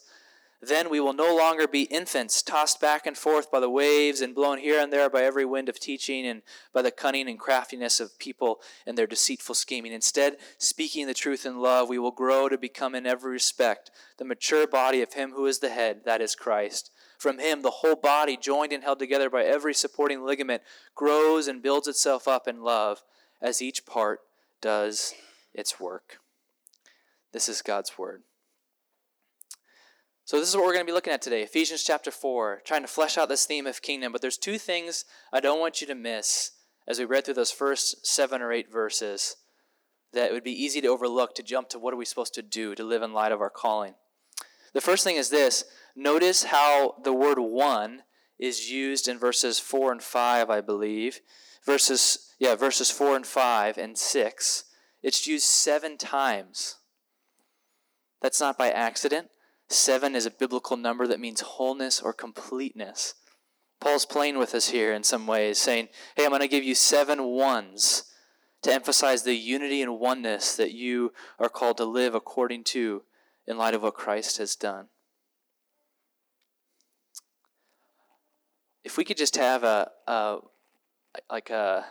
Then 0.68 0.90
we 0.90 1.02
will 1.02 1.14
no 1.14 1.36
longer 1.36 1.68
be 1.68 1.84
infants, 1.84 2.42
tossed 2.42 2.80
back 2.80 3.06
and 3.06 3.18
forth 3.18 3.52
by 3.52 3.60
the 3.60 3.70
waves 3.70 4.22
and 4.22 4.34
blown 4.34 4.60
here 4.60 4.80
and 4.80 4.94
there 4.94 5.10
by 5.10 5.24
every 5.24 5.44
wind 5.44 5.68
of 5.68 5.80
teaching 5.80 6.26
and 6.26 6.42
by 6.72 6.82
the 6.82 6.92
cunning 6.92 7.28
and 7.28 7.38
craftiness 7.38 8.00
of 8.00 8.18
people 8.18 8.62
and 8.86 8.98
their 8.98 9.08
deceitful 9.08 9.56
scheming. 9.56 9.92
Instead, 9.92 10.38
speaking 10.58 11.06
the 11.06 11.14
truth 11.14 11.46
in 11.46 11.60
love, 11.60 11.90
we 11.90 12.00
will 12.00 12.12
grow 12.12 12.48
to 12.48 12.58
become 12.58 12.96
in 12.96 13.06
every 13.06 13.32
respect 13.32 13.92
the 14.18 14.26
mature 14.26 14.66
body 14.66 15.02
of 15.02 15.14
Him 15.14 15.32
who 15.32 15.46
is 15.48 15.60
the 15.60 15.70
head, 15.70 16.02
that 16.06 16.22
is 16.22 16.34
Christ. 16.34 16.92
From 17.18 17.40
Him, 17.40 17.62
the 17.62 17.72
whole 17.72 17.96
body, 17.96 18.38
joined 18.38 18.72
and 18.72 18.84
held 18.84 19.00
together 19.00 19.30
by 19.30 19.44
every 19.44 19.74
supporting 19.74 20.24
ligament, 20.26 20.62
grows 20.96 21.48
and 21.48 21.62
builds 21.62 21.88
itself 21.90 22.28
up 22.28 22.48
in 22.48 22.64
love 22.64 23.04
as 23.42 23.62
each 23.62 23.86
part 23.86 24.22
does 24.62 25.14
its 25.54 25.80
work. 25.80 26.20
This 27.34 27.50
is 27.50 27.62
God's 27.62 27.98
word. 27.98 28.24
So, 30.26 30.40
this 30.40 30.48
is 30.48 30.56
what 30.56 30.64
we're 30.64 30.72
going 30.72 30.86
to 30.86 30.90
be 30.90 30.96
looking 30.96 31.12
at 31.12 31.22
today 31.22 31.44
Ephesians 31.44 31.84
chapter 31.84 32.10
4, 32.10 32.62
trying 32.64 32.84
to 32.84 32.88
flesh 32.88 33.18
out 33.18 33.28
this 33.28 33.46
theme 33.46 33.68
of 33.68 33.82
kingdom. 33.82 34.14
But 34.14 34.22
there's 34.22 34.38
two 34.38 34.58
things 34.58 35.04
I 35.34 35.42
don't 35.42 35.60
want 35.60 35.82
you 35.82 35.88
to 35.88 35.96
miss 35.96 36.52
as 36.88 36.98
we 36.98 37.04
read 37.04 37.26
through 37.26 37.34
those 37.34 37.52
first 37.52 38.08
seven 38.08 38.42
or 38.42 38.54
eight 38.54 38.72
verses 38.72 39.36
that 40.14 40.30
it 40.30 40.34
would 40.34 40.44
be 40.44 40.64
easy 40.64 40.80
to 40.80 40.88
overlook 40.88 41.36
to 41.36 41.44
jump 41.44 41.68
to 41.70 41.80
what 41.80 41.94
are 41.94 41.98
we 41.98 42.06
supposed 42.06 42.34
to 42.36 42.42
do 42.42 42.74
to 42.74 42.86
live 42.86 43.02
in 43.02 43.12
light 43.12 43.34
of 43.34 43.42
our 43.42 43.50
calling. 43.50 43.96
The 44.72 44.80
first 44.80 45.04
thing 45.04 45.18
is 45.18 45.30
this 45.30 45.66
notice 45.94 46.46
how 46.46 46.96
the 47.04 47.14
word 47.14 47.40
one 47.40 48.04
is 48.40 48.72
used 48.72 49.10
in 49.10 49.20
verses 49.20 49.60
4 49.60 49.92
and 49.92 50.02
5, 50.02 50.50
I 50.50 50.62
believe. 50.62 51.20
Verses, 51.66 52.34
yeah, 52.40 52.56
verses 52.56 52.90
4 52.90 53.18
and 53.18 53.28
5 53.28 53.78
and 53.78 53.98
6. 53.98 54.64
It's 55.02 55.28
used 55.28 55.46
seven 55.46 55.98
times. 55.98 56.78
That's 58.22 58.40
not 58.40 58.58
by 58.58 58.70
accident. 58.70 59.28
Seven 59.74 60.16
is 60.16 60.28
a 60.28 60.32
biblical 60.32 60.78
number 60.78 61.08
that 61.08 61.20
means 61.20 61.42
wholeness 61.42 62.00
or 62.00 62.14
completeness. 62.14 63.16
Paul's 63.82 64.06
playing 64.06 64.38
with 64.38 64.54
us 64.54 64.70
here 64.70 64.94
in 64.94 65.04
some 65.04 65.26
ways, 65.26 65.58
saying, 65.58 65.90
Hey, 66.16 66.24
I'm 66.24 66.30
going 66.30 66.42
to 66.42 66.48
give 66.48 66.64
you 66.64 66.76
seven 66.76 67.24
ones 67.24 68.04
to 68.62 68.72
emphasize 68.72 69.24
the 69.24 69.34
unity 69.34 69.82
and 69.82 70.00
oneness 70.00 70.56
that 70.56 70.74
you 70.74 71.12
are 71.40 71.50
called 71.50 71.78
to 71.78 71.86
live 71.86 72.14
according 72.14 72.64
to 72.66 73.02
in 73.48 73.58
light 73.58 73.74
of 73.74 73.82
what 73.82 73.96
Christ 73.96 74.38
has 74.38 74.56
done. 74.56 74.90
If 78.84 78.96
we 78.96 79.04
could 79.04 79.18
just 79.18 79.38
have 79.38 79.64
a, 79.64 79.90
a 80.08 80.38
like 81.32 81.50
a 81.50 81.86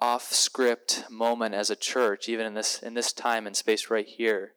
off 0.00 0.32
script 0.32 1.04
moment 1.08 1.54
as 1.54 1.70
a 1.70 1.76
church, 1.76 2.28
even 2.28 2.44
in 2.44 2.54
this 2.54 2.82
in 2.82 2.94
this 2.94 3.12
time 3.12 3.46
and 3.46 3.56
space 3.56 3.88
right 3.88 4.06
here, 4.06 4.55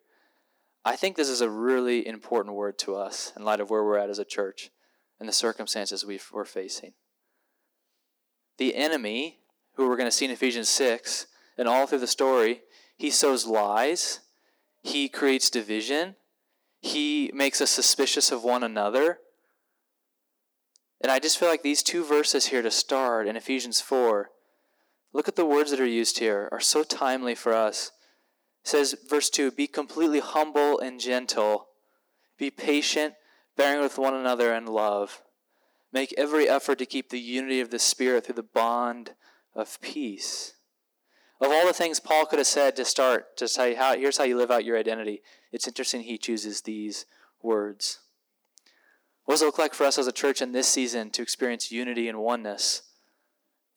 I 0.86 0.96
think 0.96 1.16
this 1.16 1.30
is 1.30 1.42
a 1.42 1.50
really 1.50 2.08
important 2.08 2.56
word 2.56 2.78
to 2.80 2.96
us 2.96 3.34
in 3.36 3.44
light 3.44 3.60
of 3.60 3.70
where 3.70 3.84
we're 3.84 3.98
at 3.98 4.10
as 4.10 4.20
a 4.20 4.26
church 4.26 4.72
and 5.20 5.28
the 5.28 5.34
circumstances 5.34 6.06
we 6.06 6.20
are 6.34 6.46
facing. 6.46 6.94
The 8.58 8.76
enemy, 8.76 9.40
who 9.74 9.88
we're 9.88 9.98
going 9.98 10.08
to 10.08 10.12
see 10.12 10.26
in 10.26 10.32
Ephesians 10.32 10.70
6 10.70 11.28
and 11.58 11.68
all 11.68 11.86
through 11.86 12.00
the 12.00 12.08
story, 12.08 12.62
he 12.96 13.10
sows 13.10 13.46
lies, 13.46 14.22
he 14.82 15.10
creates 15.10 15.50
division, 15.50 16.16
he 16.82 17.30
makes 17.34 17.60
us 17.60 17.70
suspicious 17.70 18.32
of 18.32 18.44
one 18.44 18.64
another. 18.64 19.20
And 21.02 21.12
I 21.12 21.20
just 21.20 21.38
feel 21.38 21.50
like 21.50 21.64
these 21.64 21.84
two 21.84 22.06
verses 22.06 22.48
here 22.48 22.62
to 22.62 22.72
start 22.72 23.28
in 23.28 23.36
Ephesians 23.36 23.82
4, 23.82 24.32
look 25.12 25.28
at 25.28 25.36
the 25.36 25.46
words 25.46 25.72
that 25.72 25.80
are 25.80 25.86
used 25.86 26.20
here, 26.20 26.48
are 26.52 26.60
so 26.60 26.84
timely 26.84 27.36
for 27.36 27.54
us 27.54 27.92
says, 28.64 28.96
verse 29.08 29.30
2 29.30 29.52
Be 29.52 29.68
completely 29.68 30.20
humble 30.20 30.80
and 30.80 31.00
gentle, 31.00 31.68
be 32.38 32.50
patient, 32.50 33.16
bearing 33.58 33.82
with 33.82 33.98
one 33.98 34.14
another 34.14 34.54
in 34.54 34.66
love. 34.66 35.22
Make 35.92 36.14
every 36.18 36.48
effort 36.48 36.78
to 36.80 36.86
keep 36.86 37.10
the 37.10 37.20
unity 37.20 37.60
of 37.62 37.72
the 37.72 37.80
Spirit 37.80 38.26
through 38.26 38.36
the 38.36 38.44
bond 38.44 39.16
of 39.56 39.82
peace. 39.82 40.54
Of 41.42 41.52
all 41.52 41.66
the 41.66 41.74
things 41.74 42.00
Paul 42.00 42.26
could 42.26 42.40
have 42.40 42.48
said 42.48 42.76
to 42.76 42.86
start, 42.86 43.38
to 43.38 43.48
say, 43.48 43.74
how, 43.74 43.96
here's 43.96 44.18
how 44.18 44.26
you 44.26 44.38
live 44.38 44.52
out 44.52 44.66
your 44.66 44.78
identity, 44.78 45.22
it's 45.52 45.68
interesting 45.68 46.02
he 46.02 46.18
chooses 46.18 46.62
these 46.62 47.06
words. 47.42 48.00
What 49.26 49.34
does 49.34 49.42
it 49.42 49.46
look 49.46 49.60
like 49.60 49.74
for 49.74 49.86
us 49.86 49.98
as 49.98 50.08
a 50.08 50.12
church 50.12 50.42
in 50.42 50.52
this 50.52 50.68
season 50.68 51.12
to 51.12 51.22
experience 51.22 51.72
unity 51.72 52.10
and 52.10 52.20
oneness 52.20 52.84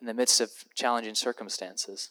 in 0.01 0.07
the 0.07 0.15
midst 0.15 0.41
of 0.41 0.51
challenging 0.75 1.15
circumstances? 1.15 2.11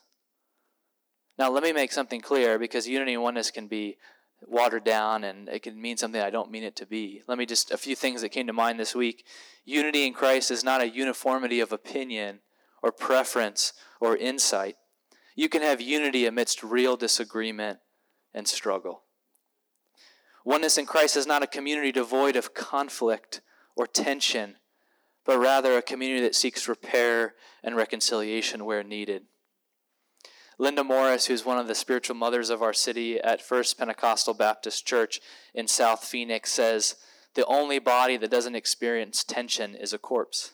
Now, 1.42 1.50
let 1.50 1.64
me 1.64 1.74
make 1.74 1.92
something 1.92 2.22
clear 2.22 2.60
because 2.60 2.88
unity 2.88 3.16
and 3.16 3.24
oneness 3.24 3.50
can 3.50 3.66
be 3.66 3.98
watered 4.44 4.84
down 4.84 5.24
and 5.24 5.50
it 5.50 5.64
can 5.64 5.82
mean 5.82 5.98
something 5.98 6.22
I 6.22 6.30
don't 6.30 6.52
mean 6.52 6.62
it 6.62 6.76
to 6.76 6.86
be. 6.86 7.24
Let 7.28 7.40
me 7.40 7.48
just, 7.48 7.72
a 7.72 7.78
few 7.78 7.96
things 7.96 8.22
that 8.22 8.30
came 8.30 8.46
to 8.46 8.54
mind 8.54 8.80
this 8.80 8.94
week. 8.94 9.26
Unity 9.66 10.06
in 10.06 10.14
Christ 10.14 10.52
is 10.52 10.64
not 10.64 10.82
a 10.82 10.90
uniformity 10.90 11.60
of 11.60 11.72
opinion 11.72 12.42
or 12.84 12.92
preference 12.92 13.74
or 14.00 14.16
insight. 14.16 14.76
You 15.36 15.50
can 15.50 15.64
have 15.64 15.82
unity 15.82 16.28
amidst 16.28 16.62
real 16.62 16.96
disagreement 16.96 17.80
and 18.36 18.48
struggle. 18.48 19.02
Oneness 20.46 20.78
in 20.78 20.86
Christ 20.86 21.18
is 21.18 21.26
not 21.26 21.42
a 21.42 21.48
community 21.48 21.92
devoid 21.92 22.36
of 22.36 22.54
conflict 22.54 23.42
or 23.76 23.88
tension, 23.88 24.58
but 25.26 25.40
rather 25.40 25.76
a 25.76 25.82
community 25.82 26.22
that 26.22 26.36
seeks 26.36 26.68
repair 26.68 27.34
and 27.64 27.76
reconciliation 27.76 28.64
where 28.64 28.84
needed. 28.84 29.24
Linda 30.62 30.84
Morris, 30.84 31.26
who's 31.26 31.44
one 31.44 31.58
of 31.58 31.68
the 31.68 31.74
spiritual 31.74 32.16
mothers 32.16 32.52
of 32.52 32.62
our 32.62 32.72
city 32.72 33.20
at 33.20 33.42
First 33.42 33.80
Pentecostal 33.80 34.36
Baptist 34.36 34.86
Church 34.86 35.20
in 35.56 35.68
South 35.68 36.04
Phoenix, 36.04 36.52
says 36.52 36.98
the 37.34 37.44
only 37.48 37.80
body 37.80 38.16
that 38.16 38.30
doesn't 38.30 38.54
experience 38.54 39.24
tension 39.24 39.74
is 39.74 39.92
a 39.92 39.98
corpse. 39.98 40.54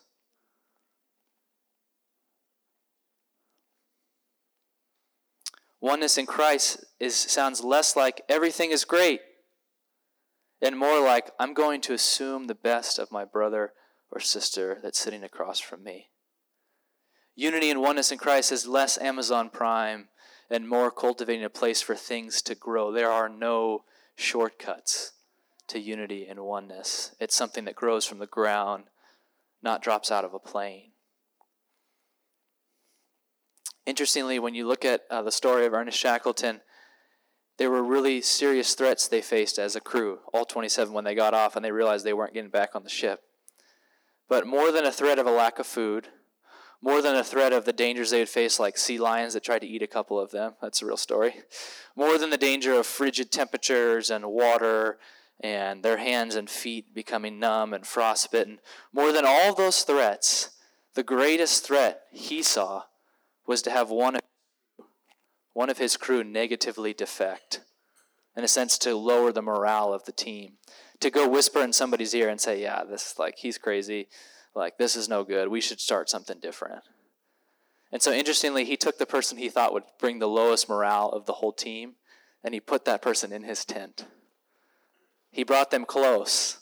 Oneness 5.81 6.17
in 6.17 6.25
Christ 6.25 6.85
is, 7.01 7.13
sounds 7.13 7.61
less 7.61 7.97
like 7.97 8.21
everything 8.29 8.71
is 8.71 8.85
great 8.85 9.19
and 10.61 10.79
more 10.79 11.01
like 11.01 11.31
I'm 11.37 11.53
going 11.53 11.81
to 11.81 11.93
assume 11.93 12.47
the 12.47 12.55
best 12.55 12.97
of 12.97 13.11
my 13.11 13.25
brother 13.25 13.73
or 14.09 14.21
sister 14.21 14.79
that's 14.81 14.99
sitting 14.99 15.25
across 15.25 15.59
from 15.59 15.83
me. 15.83 16.07
Unity 17.39 17.69
and 17.69 17.79
oneness 17.79 18.11
in 18.11 18.17
Christ 18.17 18.51
is 18.51 18.65
less 18.65 18.97
Amazon 18.97 19.51
Prime 19.51 20.07
and 20.49 20.67
more 20.67 20.89
cultivating 20.89 21.43
a 21.43 21.51
place 21.51 21.83
for 21.83 21.93
things 21.93 22.41
to 22.41 22.55
grow. 22.55 22.91
There 22.91 23.11
are 23.11 23.29
no 23.29 23.83
shortcuts 24.15 25.11
to 25.67 25.79
unity 25.79 26.25
and 26.25 26.39
oneness. 26.39 27.11
It's 27.19 27.35
something 27.35 27.65
that 27.65 27.75
grows 27.75 28.05
from 28.05 28.17
the 28.17 28.25
ground, 28.25 28.85
not 29.61 29.83
drops 29.83 30.09
out 30.09 30.25
of 30.25 30.33
a 30.33 30.39
plane. 30.39 30.89
Interestingly, 33.85 34.39
when 34.39 34.55
you 34.55 34.67
look 34.67 34.83
at 34.83 35.03
uh, 35.11 35.21
the 35.21 35.31
story 35.31 35.67
of 35.67 35.73
Ernest 35.75 35.99
Shackleton, 35.99 36.61
there 37.57 37.69
were 37.69 37.83
really 37.83 38.19
serious 38.19 38.73
threats 38.73 39.07
they 39.07 39.21
faced 39.21 39.59
as 39.59 39.75
a 39.75 39.81
crew, 39.81 40.19
all 40.33 40.43
27 40.43 40.91
when 40.91 41.03
they 41.03 41.13
got 41.13 41.35
off 41.35 41.55
and 41.55 41.63
they 41.63 41.71
realized 41.71 42.03
they 42.03 42.13
weren't 42.13 42.33
getting 42.33 42.49
back 42.49 42.75
on 42.75 42.83
the 42.83 42.89
ship. 42.89 43.21
But 44.27 44.47
more 44.47 44.71
than 44.71 44.85
a 44.85 44.91
threat 44.91 45.19
of 45.19 45.27
a 45.27 45.31
lack 45.31 45.59
of 45.59 45.67
food, 45.67 46.07
more 46.81 47.01
than 47.01 47.15
a 47.15 47.23
threat 47.23 47.53
of 47.53 47.65
the 47.65 47.73
dangers 47.73 48.11
they 48.11 48.19
would 48.19 48.29
face, 48.29 48.59
like 48.59 48.77
sea 48.77 48.99
lions 48.99 49.33
that 49.33 49.43
tried 49.43 49.59
to 49.59 49.67
eat 49.67 49.81
a 49.81 49.87
couple 49.87 50.19
of 50.19 50.31
them. 50.31 50.53
That's 50.61 50.81
a 50.81 50.85
real 50.85 50.97
story. 50.97 51.35
More 51.95 52.17
than 52.17 52.29
the 52.29 52.37
danger 52.37 52.73
of 52.73 52.85
frigid 52.85 53.31
temperatures 53.31 54.09
and 54.09 54.25
water 54.25 54.99
and 55.39 55.83
their 55.83 55.97
hands 55.97 56.35
and 56.35 56.49
feet 56.49 56.93
becoming 56.93 57.39
numb 57.39 57.73
and 57.73 57.85
frostbitten. 57.85 58.59
More 58.93 59.11
than 59.11 59.25
all 59.25 59.55
those 59.55 59.83
threats, 59.83 60.51
the 60.93 61.03
greatest 61.03 61.65
threat 61.65 62.03
he 62.11 62.43
saw 62.43 62.83
was 63.47 63.61
to 63.63 63.71
have 63.71 63.89
one 63.89 64.15
of, 64.15 64.21
one 65.53 65.69
of 65.69 65.77
his 65.79 65.97
crew 65.97 66.23
negatively 66.23 66.93
defect. 66.93 67.61
In 68.35 68.43
a 68.43 68.47
sense, 68.47 68.77
to 68.79 68.95
lower 68.95 69.31
the 69.31 69.41
morale 69.41 69.93
of 69.93 70.05
the 70.05 70.11
team. 70.11 70.53
To 70.99 71.09
go 71.09 71.27
whisper 71.27 71.61
in 71.61 71.73
somebody's 71.73 72.13
ear 72.13 72.29
and 72.29 72.39
say, 72.39 72.61
Yeah, 72.61 72.83
this 72.83 73.11
is 73.11 73.19
like, 73.19 73.37
he's 73.37 73.57
crazy 73.57 74.09
like, 74.57 74.77
this 74.77 74.95
is 74.95 75.07
no 75.07 75.23
good. 75.23 75.49
We 75.49 75.61
should 75.61 75.79
start 75.79 76.09
something 76.09 76.39
different. 76.39 76.83
And 77.91 78.01
so, 78.01 78.11
interestingly, 78.11 78.65
he 78.65 78.75
took 78.75 78.97
the 78.97 79.05
person 79.05 79.37
he 79.37 79.49
thought 79.49 79.73
would 79.73 79.83
bring 79.99 80.19
the 80.19 80.27
lowest 80.27 80.67
morale 80.67 81.09
of 81.09 81.25
the 81.25 81.33
whole 81.33 81.53
team 81.53 81.95
and 82.43 82.53
he 82.53 82.59
put 82.59 82.85
that 82.85 83.01
person 83.01 83.31
in 83.31 83.43
his 83.43 83.65
tent. 83.65 84.05
He 85.31 85.43
brought 85.43 85.71
them 85.71 85.85
close 85.85 86.59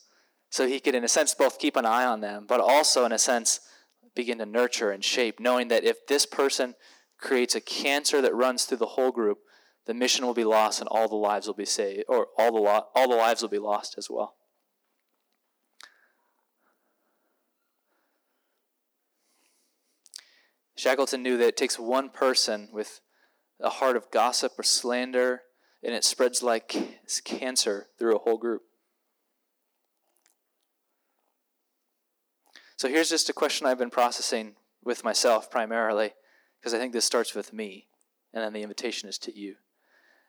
so 0.50 0.68
he 0.68 0.80
could, 0.80 0.96
in 0.96 1.04
a 1.04 1.10
sense, 1.10 1.34
both 1.34 1.60
keep 1.60 1.76
an 1.76 1.86
eye 1.86 2.06
on 2.06 2.22
them, 2.22 2.46
but 2.48 2.62
also, 2.62 3.06
in 3.06 3.12
a 3.12 3.18
sense, 3.18 3.60
begin 4.16 4.38
to 4.38 4.46
nurture 4.46 4.92
and 4.92 5.04
shape, 5.04 5.40
knowing 5.40 5.68
that 5.68 5.84
if 5.84 6.08
this 6.08 6.26
person 6.26 6.76
creates 7.20 7.56
a 7.56 7.62
cancer 7.62 8.22
that 8.22 8.34
runs 8.34 8.66
through 8.66 8.78
the 8.78 8.86
whole 8.86 9.12
group, 9.12 9.40
the 9.86 9.94
mission 9.94 10.26
will 10.26 10.34
be 10.34 10.44
lost 10.44 10.80
and 10.80 10.88
all 10.90 11.08
the 11.08 11.16
lives 11.16 11.48
will 11.48 11.56
be 11.56 11.66
saved, 11.66 12.06
or 12.08 12.28
all 12.38 12.54
the, 12.54 12.60
lo- 12.60 12.86
all 12.96 13.10
the 13.10 13.16
lives 13.16 13.42
will 13.42 13.50
be 13.50 13.60
lost 13.60 13.96
as 13.98 14.10
well. 14.10 14.36
Shackleton 20.76 21.24
knew 21.24 21.38
that 21.38 21.48
it 21.48 21.58
takes 21.58 21.80
one 21.80 22.10
person 22.10 22.70
with 22.72 23.02
a 23.60 23.70
heart 23.70 23.96
of 23.96 24.12
gossip 24.12 24.54
or 24.58 24.64
slander, 24.64 25.42
and 25.82 25.94
it 25.94 26.04
spreads 26.04 26.44
like 26.44 26.76
cancer 27.24 27.88
through 27.98 28.16
a 28.16 28.20
whole 28.20 28.38
group. 28.38 28.64
So 32.78 32.90
here's 32.90 33.10
just 33.10 33.30
a 33.30 33.34
question 33.34 33.66
I've 33.66 33.78
been 33.78 33.90
processing 33.90 34.56
with 34.84 35.04
myself 35.04 35.50
primarily, 35.50 36.14
because 36.60 36.74
I 36.74 36.78
think 36.78 36.92
this 36.92 37.06
starts 37.06 37.34
with 37.34 37.54
me, 37.54 37.88
and 38.34 38.44
then 38.44 38.52
the 38.52 38.64
invitation 38.64 39.08
is 39.08 39.18
to 39.20 39.38
you. 39.38 39.56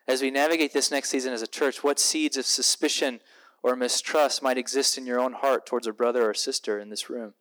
As 0.07 0.21
we 0.21 0.31
navigate 0.31 0.71
this 0.71 0.89
next 0.89 1.09
season 1.09 1.33
as 1.33 1.41
a 1.41 1.47
church, 1.47 1.83
what 1.83 1.99
seeds 1.99 2.37
of 2.37 2.45
suspicion 2.45 3.19
or 3.61 3.75
mistrust 3.75 4.41
might 4.41 4.57
exist 4.57 4.97
in 4.97 5.05
your 5.05 5.19
own 5.19 5.33
heart 5.33 5.65
towards 5.65 5.87
a 5.87 5.91
brother 5.91 6.29
or 6.29 6.33
sister 6.33 6.79
in 6.79 6.89
this 6.89 7.09
room? 7.09 7.33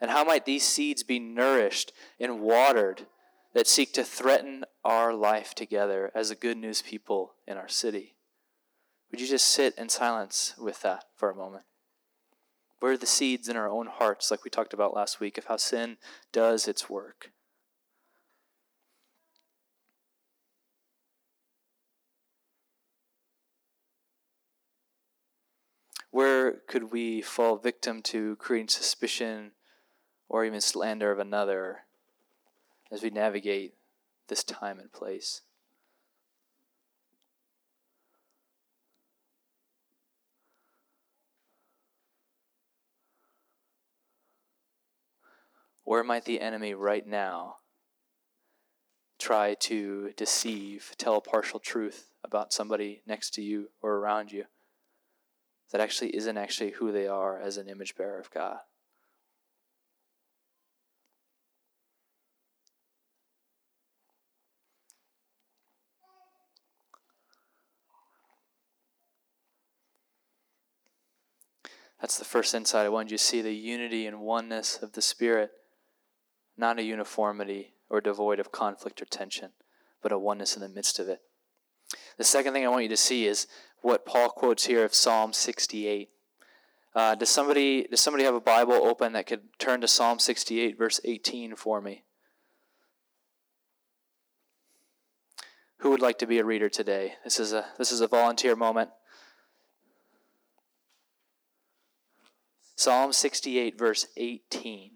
And 0.00 0.10
how 0.10 0.24
might 0.24 0.46
these 0.46 0.66
seeds 0.66 1.02
be 1.02 1.18
nourished 1.18 1.92
and 2.18 2.40
watered 2.40 3.06
that 3.52 3.66
seek 3.66 3.92
to 3.94 4.04
threaten 4.04 4.64
our 4.84 5.12
life 5.12 5.54
together 5.54 6.10
as 6.14 6.30
the 6.30 6.34
good 6.34 6.56
news 6.56 6.82
people 6.82 7.34
in 7.46 7.56
our 7.56 7.68
city? 7.68 8.14
Would 9.10 9.20
you 9.20 9.26
just 9.26 9.46
sit 9.46 9.76
in 9.76 9.88
silence 9.88 10.54
with 10.58 10.82
that 10.82 11.04
for 11.16 11.30
a 11.30 11.34
moment? 11.34 11.64
Where 12.78 12.92
are 12.92 12.96
the 12.96 13.06
seeds 13.06 13.48
in 13.48 13.56
our 13.56 13.68
own 13.68 13.88
hearts, 13.88 14.30
like 14.30 14.42
we 14.42 14.50
talked 14.50 14.72
about 14.72 14.94
last 14.94 15.20
week, 15.20 15.36
of 15.36 15.46
how 15.46 15.58
sin 15.58 15.98
does 16.32 16.66
its 16.66 16.88
work? 16.88 17.32
Where 26.10 26.52
could 26.66 26.90
we 26.90 27.20
fall 27.20 27.56
victim 27.56 28.02
to 28.02 28.36
creating 28.36 28.68
suspicion 28.68 29.52
or 30.30 30.44
even 30.44 30.60
slander 30.60 31.10
of 31.10 31.18
another 31.18 31.80
as 32.90 33.02
we 33.02 33.10
navigate 33.10 33.74
this 34.28 34.44
time 34.44 34.78
and 34.78 34.92
place. 34.92 35.42
Where 45.82 46.04
might 46.04 46.24
the 46.24 46.40
enemy 46.40 46.74
right 46.74 47.04
now 47.04 47.56
try 49.18 49.54
to 49.54 50.12
deceive, 50.16 50.92
tell 50.96 51.16
a 51.16 51.20
partial 51.20 51.58
truth 51.58 52.10
about 52.22 52.52
somebody 52.52 53.02
next 53.04 53.34
to 53.34 53.42
you 53.42 53.70
or 53.82 53.96
around 53.96 54.30
you 54.30 54.44
that 55.72 55.80
actually 55.80 56.14
isn't 56.14 56.38
actually 56.38 56.70
who 56.70 56.92
they 56.92 57.08
are 57.08 57.40
as 57.40 57.56
an 57.56 57.68
image 57.68 57.96
bearer 57.96 58.20
of 58.20 58.30
God? 58.30 58.60
That's 72.00 72.18
the 72.18 72.24
first 72.24 72.54
insight 72.54 72.86
I 72.86 72.88
wanted 72.88 73.10
you 73.10 73.18
to 73.18 73.24
see 73.24 73.42
the 73.42 73.54
unity 73.54 74.06
and 74.06 74.20
oneness 74.20 74.78
of 74.82 74.92
the 74.92 75.02
Spirit, 75.02 75.50
not 76.56 76.78
a 76.78 76.82
uniformity 76.82 77.74
or 77.90 78.00
devoid 78.00 78.40
of 78.40 78.52
conflict 78.52 79.02
or 79.02 79.04
tension, 79.04 79.50
but 80.02 80.12
a 80.12 80.18
oneness 80.18 80.56
in 80.56 80.62
the 80.62 80.68
midst 80.68 80.98
of 80.98 81.08
it. 81.08 81.20
The 82.16 82.24
second 82.24 82.52
thing 82.52 82.64
I 82.64 82.68
want 82.68 82.84
you 82.84 82.88
to 82.88 82.96
see 82.96 83.26
is 83.26 83.46
what 83.82 84.06
Paul 84.06 84.30
quotes 84.30 84.66
here 84.66 84.84
of 84.84 84.94
Psalm 84.94 85.32
68. 85.32 86.08
Uh, 86.94 87.14
does 87.14 87.28
somebody 87.28 87.86
does 87.88 88.00
somebody 88.00 88.24
have 88.24 88.34
a 88.34 88.40
Bible 88.40 88.72
open 88.72 89.12
that 89.12 89.26
could 89.26 89.42
turn 89.58 89.80
to 89.80 89.88
Psalm 89.88 90.18
68 90.18 90.78
verse 90.78 91.00
18 91.04 91.54
for 91.54 91.80
me? 91.80 92.04
Who 95.78 95.90
would 95.90 96.02
like 96.02 96.18
to 96.18 96.26
be 96.26 96.38
a 96.38 96.44
reader 96.44 96.68
today? 96.68 97.14
This 97.24 97.38
is 97.38 97.52
a 97.52 97.66
this 97.78 97.92
is 97.92 98.00
a 98.00 98.08
volunteer 98.08 98.56
moment. 98.56 98.90
Psalm 102.80 103.12
68 103.12 103.78
verse 103.78 104.06
18. 104.16 104.92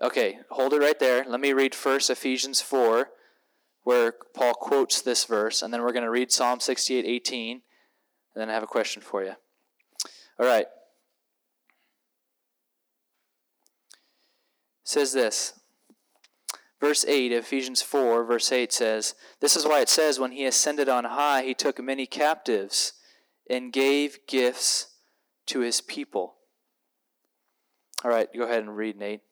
Okay, 0.00 0.38
hold 0.50 0.74
it 0.74 0.78
right 0.78 0.96
there. 0.96 1.24
Let 1.26 1.40
me 1.40 1.52
read 1.52 1.74
first 1.74 2.08
Ephesians 2.08 2.60
4 2.60 3.08
where 3.82 4.14
Paul 4.32 4.54
quotes 4.54 5.02
this 5.02 5.24
verse 5.24 5.60
and 5.60 5.74
then 5.74 5.82
we're 5.82 5.90
going 5.90 6.04
to 6.04 6.10
read 6.10 6.30
Psalm 6.30 6.60
68 6.60 7.04
18 7.04 7.50
and 7.50 7.60
then 8.36 8.48
I 8.48 8.52
have 8.52 8.62
a 8.62 8.68
question 8.68 9.02
for 9.02 9.24
you. 9.24 9.32
All 10.38 10.46
right. 10.46 10.68
It 13.90 14.84
says 14.84 15.12
this. 15.12 15.54
Verse 16.80 17.04
8, 17.04 17.32
of 17.32 17.44
Ephesians 17.44 17.82
4, 17.82 18.22
verse 18.22 18.52
8 18.52 18.72
says, 18.72 19.16
This 19.40 19.56
is 19.56 19.64
why 19.64 19.80
it 19.80 19.88
says, 19.88 20.20
When 20.20 20.30
he 20.30 20.44
ascended 20.44 20.88
on 20.88 21.06
high, 21.06 21.42
he 21.42 21.54
took 21.54 21.82
many 21.82 22.06
captives 22.06 22.92
and 23.50 23.72
gave 23.72 24.18
gifts 24.28 24.92
to 25.46 25.60
his 25.60 25.80
people. 25.80 26.35
All 28.04 28.10
right, 28.10 28.28
go 28.32 28.42
ahead 28.44 28.62
and 28.62 28.76
read, 28.76 28.96
Nate. 28.96 29.22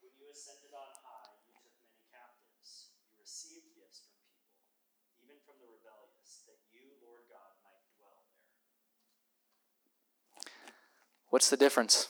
When 0.00 0.10
you 0.18 0.26
ascended 0.30 0.74
on 0.74 0.92
high, 1.00 1.30
you 1.46 1.54
took 1.54 1.70
many 1.78 2.02
captives. 2.10 2.90
You 3.06 3.14
received 3.22 3.70
gifts 3.78 4.02
from 4.02 4.18
people, 4.18 4.50
even 5.24 5.38
from 5.46 5.56
the 5.62 5.70
rebellious, 5.70 6.42
that 6.50 6.58
you, 6.74 6.98
Lord 7.00 7.22
God, 7.30 7.54
might 7.62 7.86
dwell 7.96 8.18
there. 8.28 8.42
What's 11.30 11.48
the 11.48 11.56
difference? 11.56 12.08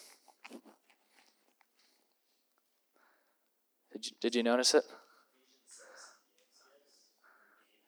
Did 3.93 4.07
you, 4.07 4.13
did 4.21 4.35
you 4.35 4.43
notice 4.43 4.75
it? 4.75 4.85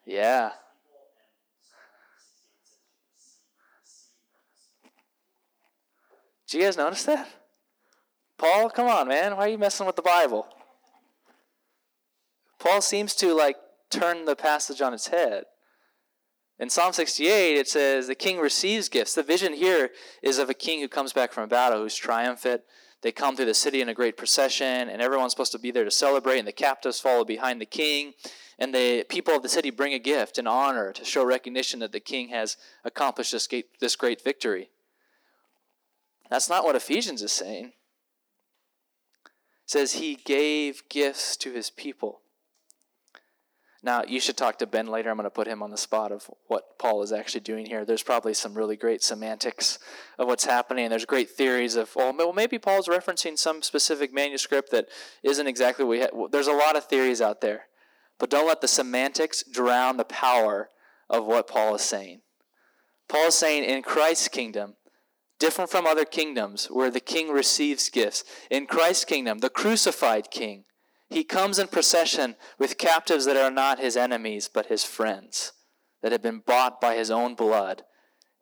Yeah. 0.07 0.53
Did 6.47 6.59
you 6.59 6.65
guys 6.65 6.77
notice 6.77 7.05
that? 7.05 7.27
Paul, 8.45 8.69
come 8.69 8.89
on, 8.89 9.09
man. 9.09 9.35
Why 9.39 9.47
are 9.47 9.49
you 9.49 9.57
messing 9.57 9.87
with 9.87 9.97
the 9.97 10.03
Bible? 10.03 10.47
Paul 12.59 12.83
seems 12.83 13.15
to 13.15 13.33
like 13.33 13.57
turn 13.89 14.27
the 14.27 14.37
passage 14.37 14.83
on 14.83 14.93
its 14.93 15.07
head. 15.09 15.45
In 16.59 16.69
Psalm 16.69 16.93
68, 16.93 17.57
it 17.57 17.69
says 17.69 18.07
the 18.07 18.15
king 18.15 18.39
receives 18.39 18.91
gifts. 18.91 19.15
The 19.15 19.23
vision 19.23 19.55
here 19.55 19.93
is 20.23 20.37
of 20.37 20.51
a 20.51 20.55
king 20.55 20.81
who 20.81 20.89
comes 20.89 21.15
back 21.15 21.33
from 21.33 21.45
a 21.45 21.47
battle, 21.47 21.81
who's 21.81 21.97
triumphant. 21.97 22.61
They 23.01 23.13
come 23.13 23.35
through 23.35 23.47
the 23.47 23.55
city 23.55 23.81
in 23.81 23.89
a 23.89 23.95
great 23.95 24.19
procession, 24.19 24.91
and 24.91 25.01
everyone's 25.01 25.33
supposed 25.33 25.53
to 25.53 25.59
be 25.59 25.71
there 25.71 25.85
to 25.85 25.91
celebrate, 25.91 26.39
and 26.39 26.47
the 26.47 26.53
captives 26.53 27.01
follow 27.01 27.25
behind 27.25 27.63
the 27.63 27.67
king. 27.67 28.13
And 28.59 28.75
the 28.75 29.07
people 29.09 29.35
of 29.35 29.43
the 29.43 29.49
city 29.49 29.71
bring 29.71 29.95
a 29.95 29.99
gift 29.99 30.37
in 30.37 30.47
honor 30.47 30.93
to 30.93 31.05
show 31.07 31.25
recognition 31.25 31.81
that 31.81 31.93
the 31.93 31.99
king 31.99 32.29
has 32.29 32.59
accomplished 32.85 33.35
this 33.81 33.97
great 33.97 34.23
victory. 34.23 34.69
That's 36.29 36.51
not 36.51 36.65
what 36.65 36.77
Ephesians 36.77 37.23
is 37.23 37.33
saying. 37.33 37.73
Says 39.67 39.95
he 39.95 40.17
gave 40.17 40.83
gifts 40.89 41.37
to 41.39 41.53
his 41.53 41.71
people. 41.71 42.21
Now, 43.83 44.03
you 44.07 44.19
should 44.19 44.39
talk 44.39 44.59
to 44.59 44.67
Ben 44.67 44.87
later. 44.87 45.11
I'm 45.11 45.17
going 45.17 45.25
to 45.25 45.31
put 45.31 45.47
him 45.47 45.63
on 45.63 45.71
the 45.71 45.77
spot 45.77 46.11
of 46.11 46.31
what 46.47 46.79
Paul 46.79 47.03
is 47.03 47.13
actually 47.13 47.43
doing 47.43 47.67
here. 47.67 47.85
There's 47.85 48.03
probably 48.03 48.33
some 48.33 48.55
really 48.55 48.77
great 48.77 49.03
semantics 49.03 49.79
of 50.19 50.27
what's 50.27 50.47
happening. 50.47 50.89
There's 50.89 51.05
great 51.05 51.29
theories 51.29 51.77
of, 51.77 51.95
well, 51.95 52.33
maybe 52.33 52.59
Paul's 52.59 52.89
referencing 52.89 53.39
some 53.39 53.61
specific 53.61 54.11
manuscript 54.13 54.71
that 54.71 54.89
isn't 55.23 55.47
exactly 55.47 55.85
what 55.85 56.15
we. 56.15 56.29
There's 56.31 56.47
a 56.47 56.53
lot 56.53 56.77
of 56.77 56.87
theories 56.87 57.21
out 57.21 57.43
there. 57.43 57.67
But 58.19 58.31
don't 58.31 58.47
let 58.47 58.63
the 58.63 58.69
semantics 58.69 59.45
drown 59.51 59.99
the 59.99 60.05
power 60.05 60.71
of 61.11 61.27
what 61.27 61.47
Paul 61.47 61.75
is 61.75 61.83
saying. 61.83 62.23
Paul 63.07 63.27
is 63.27 63.35
saying 63.35 63.65
in 63.65 63.83
Christ's 63.83 64.29
kingdom, 64.29 64.77
different 65.45 65.71
from 65.71 65.87
other 65.87 66.07
kingdoms 66.07 66.69
where 66.71 66.91
the 66.91 67.01
king 67.01 67.29
receives 67.29 67.91
gifts, 67.91 68.25
in 68.51 68.67
Christ's 68.67 69.05
kingdom, 69.05 69.41
the 69.41 69.51
crucified 69.51 70.31
king, 70.31 70.65
he 71.11 71.23
comes 71.23 71.59
in 71.59 71.69
procession 71.69 72.37
with 72.59 72.79
captives 72.79 73.27
that 73.27 73.37
are 73.37 73.51
not 73.51 73.79
his 73.79 73.95
enemies, 73.95 74.49
but 74.49 74.67
his 74.67 74.85
friends, 74.85 75.53
that 76.01 76.13
have 76.13 76.23
been 76.23 76.39
bought 76.39 76.81
by 76.81 76.95
his 76.95 77.11
own 77.11 77.35
blood. 77.35 77.83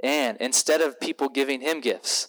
And 0.01 0.39
instead 0.39 0.81
of 0.81 1.01
people 1.01 1.29
giving 1.29 1.61
him 1.61 1.81
gifts, 1.81 2.29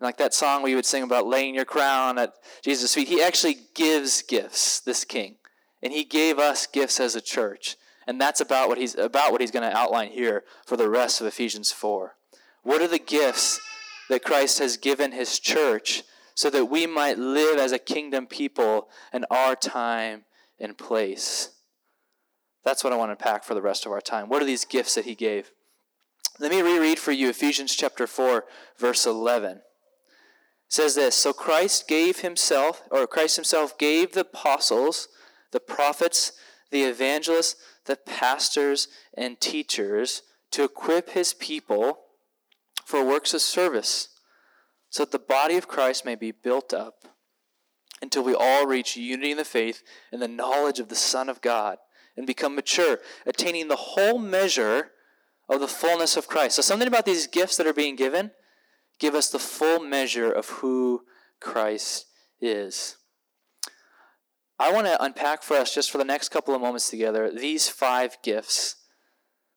like 0.00 0.16
that 0.16 0.32
song 0.32 0.62
we 0.62 0.74
would 0.74 0.86
sing 0.86 1.02
about 1.02 1.26
laying 1.26 1.54
your 1.54 1.66
crown 1.66 2.16
at 2.16 2.32
Jesus' 2.62 2.94
feet, 2.94 3.08
he 3.08 3.22
actually 3.22 3.58
gives 3.74 4.22
gifts, 4.22 4.80
this 4.80 5.04
king. 5.04 5.36
And 5.82 5.92
he 5.92 6.02
gave 6.02 6.38
us 6.38 6.66
gifts 6.66 6.98
as 6.98 7.14
a 7.14 7.20
church. 7.20 7.76
And 8.06 8.18
that's 8.18 8.40
about 8.40 8.70
what 8.70 8.78
he's 8.78 8.94
about 8.94 9.32
what 9.32 9.42
he's 9.42 9.50
going 9.50 9.70
to 9.70 9.76
outline 9.76 10.12
here 10.12 10.44
for 10.64 10.78
the 10.78 10.88
rest 10.88 11.20
of 11.20 11.26
Ephesians 11.26 11.72
4. 11.72 12.14
What 12.62 12.80
are 12.80 12.88
the 12.88 12.98
gifts 12.98 13.60
that 14.08 14.24
Christ 14.24 14.58
has 14.58 14.76
given 14.76 15.12
his 15.12 15.38
church 15.38 16.02
so 16.34 16.50
that 16.50 16.66
we 16.66 16.86
might 16.86 17.18
live 17.18 17.58
as 17.58 17.72
a 17.72 17.78
kingdom 17.78 18.26
people 18.26 18.88
in 19.12 19.24
our 19.30 19.54
time 19.54 20.24
and 20.58 20.76
place. 20.76 21.50
That's 22.64 22.82
what 22.82 22.92
I 22.92 22.96
want 22.96 23.10
to 23.10 23.12
unpack 23.12 23.44
for 23.44 23.54
the 23.54 23.62
rest 23.62 23.86
of 23.86 23.92
our 23.92 24.00
time. 24.00 24.28
What 24.28 24.42
are 24.42 24.46
these 24.46 24.64
gifts 24.64 24.94
that 24.94 25.04
he 25.04 25.14
gave? 25.14 25.52
Let 26.40 26.50
me 26.50 26.62
reread 26.62 26.98
for 26.98 27.12
you 27.12 27.28
Ephesians 27.28 27.76
chapter 27.76 28.06
4, 28.06 28.44
verse 28.76 29.06
11. 29.06 29.58
It 29.58 29.62
says 30.68 30.96
this 30.96 31.14
So 31.14 31.32
Christ 31.32 31.86
gave 31.86 32.20
himself, 32.20 32.82
or 32.90 33.06
Christ 33.06 33.36
himself 33.36 33.78
gave 33.78 34.12
the 34.12 34.20
apostles, 34.20 35.08
the 35.52 35.60
prophets, 35.60 36.32
the 36.70 36.82
evangelists, 36.82 37.56
the 37.84 37.96
pastors, 37.96 38.88
and 39.16 39.40
teachers 39.40 40.22
to 40.50 40.64
equip 40.64 41.10
his 41.10 41.34
people 41.34 41.98
for 42.84 43.04
works 43.04 43.34
of 43.34 43.40
service 43.40 44.08
so 44.90 45.02
that 45.02 45.10
the 45.10 45.18
body 45.18 45.56
of 45.56 45.68
Christ 45.68 46.04
may 46.04 46.14
be 46.14 46.30
built 46.30 46.72
up 46.72 47.08
until 48.00 48.22
we 48.22 48.34
all 48.34 48.66
reach 48.66 48.96
unity 48.96 49.32
in 49.32 49.36
the 49.36 49.44
faith 49.44 49.82
and 50.12 50.20
the 50.20 50.28
knowledge 50.28 50.78
of 50.78 50.88
the 50.88 50.94
Son 50.94 51.28
of 51.28 51.40
God 51.40 51.78
and 52.16 52.26
become 52.26 52.54
mature, 52.54 52.98
attaining 53.26 53.68
the 53.68 53.76
whole 53.76 54.18
measure 54.18 54.90
of 55.48 55.60
the 55.60 55.68
fullness 55.68 56.16
of 56.16 56.28
Christ. 56.28 56.56
So, 56.56 56.62
something 56.62 56.88
about 56.88 57.06
these 57.06 57.26
gifts 57.26 57.56
that 57.56 57.66
are 57.66 57.72
being 57.72 57.96
given 57.96 58.30
give 58.98 59.14
us 59.14 59.30
the 59.30 59.38
full 59.38 59.80
measure 59.80 60.30
of 60.30 60.48
who 60.48 61.02
Christ 61.40 62.06
is. 62.40 62.96
I 64.58 64.72
want 64.72 64.86
to 64.86 65.02
unpack 65.02 65.42
for 65.42 65.56
us, 65.56 65.74
just 65.74 65.90
for 65.90 65.98
the 65.98 66.04
next 66.04 66.28
couple 66.28 66.54
of 66.54 66.60
moments 66.60 66.88
together, 66.88 67.30
these 67.30 67.68
five 67.68 68.16
gifts 68.22 68.76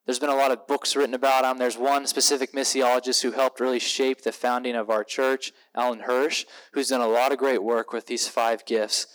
there's 0.08 0.20
been 0.20 0.30
a 0.30 0.36
lot 0.36 0.52
of 0.52 0.68
books 0.68 0.96
written 0.96 1.14
about 1.14 1.44
him. 1.44 1.58
There's 1.58 1.78
one 1.78 2.08
specific 2.08 2.54
missiologist 2.54 3.22
who 3.22 3.32
helped 3.32 3.60
really 3.60 3.78
shape 3.78 4.22
the 4.22 4.32
founding 4.32 4.74
of 4.74 4.90
our 4.90 5.04
church, 5.04 5.52
Alan 5.76 6.00
Hirsch, 6.00 6.46
who's 6.72 6.88
done 6.88 7.02
a 7.02 7.08
lot 7.08 7.34
of 7.34 7.38
great 7.38 7.62
work 7.62 7.92
with 7.92 8.08
these 8.08 8.26
five 8.26 8.66
gifts. 8.66 9.08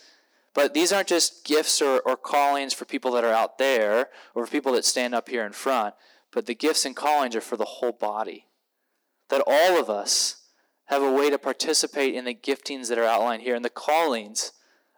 But 0.53 0.75
these 0.75 0.93
aren't 0.93 1.07
just 1.07 1.45
gifts 1.45 1.81
or, 1.81 1.99
or 2.05 2.15
callings 2.15 2.75
for 2.75 2.85
people 2.85 3.09
that 3.13 3.23
are 3.23 3.33
out 3.33 3.57
there 3.57 4.09
or 4.35 4.45
for 4.45 4.51
people 4.51 4.73
that 4.73 4.85
stand 4.85 5.15
up 5.15 5.29
here 5.29 5.43
in 5.43 5.51
front, 5.51 5.95
but 6.31 6.45
the 6.45 6.53
gifts 6.53 6.85
and 6.85 6.95
callings 6.95 7.35
are 7.35 7.41
for 7.41 7.57
the 7.57 7.65
whole 7.65 7.91
body. 7.91 8.45
That 9.29 9.43
all 9.47 9.79
of 9.79 9.89
us 9.89 10.43
have 10.85 11.01
a 11.01 11.11
way 11.11 11.31
to 11.31 11.39
participate 11.39 12.13
in 12.13 12.25
the 12.25 12.35
giftings 12.35 12.89
that 12.89 12.99
are 12.99 13.05
outlined 13.05 13.41
here 13.41 13.55
and 13.55 13.65
the 13.65 13.69
callings 13.71 14.51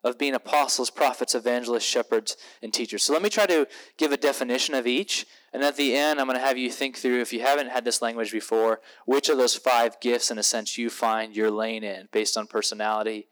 of 0.05 0.19
being 0.19 0.35
apostles, 0.35 0.91
prophets, 0.91 1.33
evangelists, 1.33 1.83
shepherds, 1.83 2.37
and 2.61 2.71
teachers. 2.71 3.01
So 3.01 3.11
let 3.11 3.23
me 3.23 3.29
try 3.29 3.47
to 3.47 3.67
give 3.97 4.11
a 4.11 4.17
definition 4.17 4.75
of 4.75 4.85
each. 4.85 5.25
And 5.51 5.63
at 5.63 5.77
the 5.77 5.95
end, 5.95 6.19
I'm 6.19 6.27
going 6.27 6.37
to 6.37 6.45
have 6.45 6.59
you 6.59 6.69
think 6.69 6.95
through, 6.95 7.21
if 7.21 7.33
you 7.33 7.41
haven't 7.41 7.71
had 7.71 7.83
this 7.83 8.03
language 8.03 8.31
before, 8.31 8.81
which 9.07 9.29
of 9.29 9.37
those 9.39 9.55
five 9.55 9.99
gifts, 9.99 10.29
in 10.29 10.37
a 10.37 10.43
sense, 10.43 10.77
you 10.77 10.91
find 10.91 11.35
your 11.35 11.49
lane 11.49 11.83
in 11.83 12.07
based 12.11 12.37
on 12.37 12.45
personality 12.45 13.29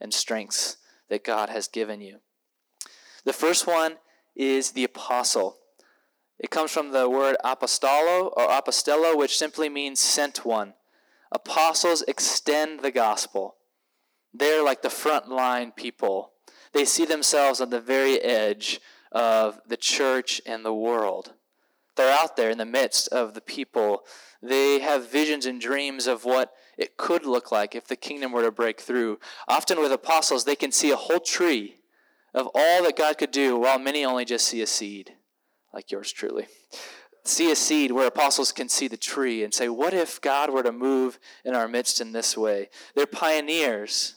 and 0.00 0.12
strengths 0.12 0.78
that 1.08 1.22
God 1.22 1.48
has 1.48 1.68
given 1.68 2.00
you. 2.00 2.18
The 3.24 3.32
first 3.32 3.68
one 3.68 3.98
is 4.34 4.72
the 4.72 4.84
apostle. 4.84 5.58
It 6.40 6.50
comes 6.50 6.72
from 6.72 6.90
the 6.90 7.08
word 7.08 7.36
apostolo 7.44 8.32
or 8.36 8.48
apostello, 8.48 9.16
which 9.16 9.38
simply 9.38 9.68
means 9.68 10.00
sent 10.00 10.44
one. 10.44 10.74
Apostles 11.30 12.02
extend 12.08 12.80
the 12.80 12.90
gospel. 12.90 13.55
They're 14.38 14.64
like 14.64 14.82
the 14.82 14.90
front 14.90 15.28
line 15.28 15.72
people. 15.72 16.32
They 16.72 16.84
see 16.84 17.04
themselves 17.04 17.60
on 17.60 17.70
the 17.70 17.80
very 17.80 18.20
edge 18.20 18.80
of 19.12 19.60
the 19.66 19.76
church 19.76 20.40
and 20.44 20.64
the 20.64 20.74
world. 20.74 21.32
They're 21.96 22.12
out 22.12 22.36
there 22.36 22.50
in 22.50 22.58
the 22.58 22.66
midst 22.66 23.08
of 23.08 23.32
the 23.32 23.40
people. 23.40 24.02
They 24.42 24.80
have 24.80 25.10
visions 25.10 25.46
and 25.46 25.60
dreams 25.60 26.06
of 26.06 26.24
what 26.24 26.52
it 26.76 26.98
could 26.98 27.24
look 27.24 27.50
like 27.50 27.74
if 27.74 27.86
the 27.86 27.96
kingdom 27.96 28.32
were 28.32 28.42
to 28.42 28.50
break 28.50 28.80
through. 28.80 29.18
Often 29.48 29.80
with 29.80 29.92
apostles, 29.92 30.44
they 30.44 30.56
can 30.56 30.72
see 30.72 30.90
a 30.90 30.96
whole 30.96 31.20
tree 31.20 31.76
of 32.34 32.48
all 32.54 32.82
that 32.82 32.96
God 32.96 33.16
could 33.16 33.30
do, 33.30 33.58
while 33.58 33.78
many 33.78 34.04
only 34.04 34.26
just 34.26 34.46
see 34.46 34.60
a 34.60 34.66
seed, 34.66 35.14
like 35.72 35.90
yours 35.90 36.12
truly. 36.12 36.46
See 37.24 37.50
a 37.50 37.56
seed 37.56 37.90
where 37.90 38.06
apostles 38.06 38.52
can 38.52 38.68
see 38.68 38.88
the 38.88 38.98
tree 38.98 39.42
and 39.42 39.54
say, 39.54 39.70
What 39.70 39.94
if 39.94 40.20
God 40.20 40.50
were 40.50 40.62
to 40.62 40.70
move 40.70 41.18
in 41.46 41.54
our 41.54 41.66
midst 41.66 42.00
in 42.00 42.12
this 42.12 42.36
way? 42.36 42.68
They're 42.94 43.06
pioneers, 43.06 44.15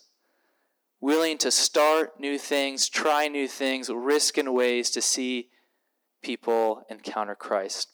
willing 1.02 1.38
to 1.40 1.52
start 1.52 2.20
new 2.20 2.38
things, 2.38 2.90
try 2.90 3.28
new 3.28 3.48
things, 3.48 3.90
risk 3.90 4.38
in 4.38 4.54
ways 4.54 4.90
to 4.92 5.02
see 5.02 5.50
people 6.22 6.84
encounter 6.90 7.36
Christ. 7.36 7.90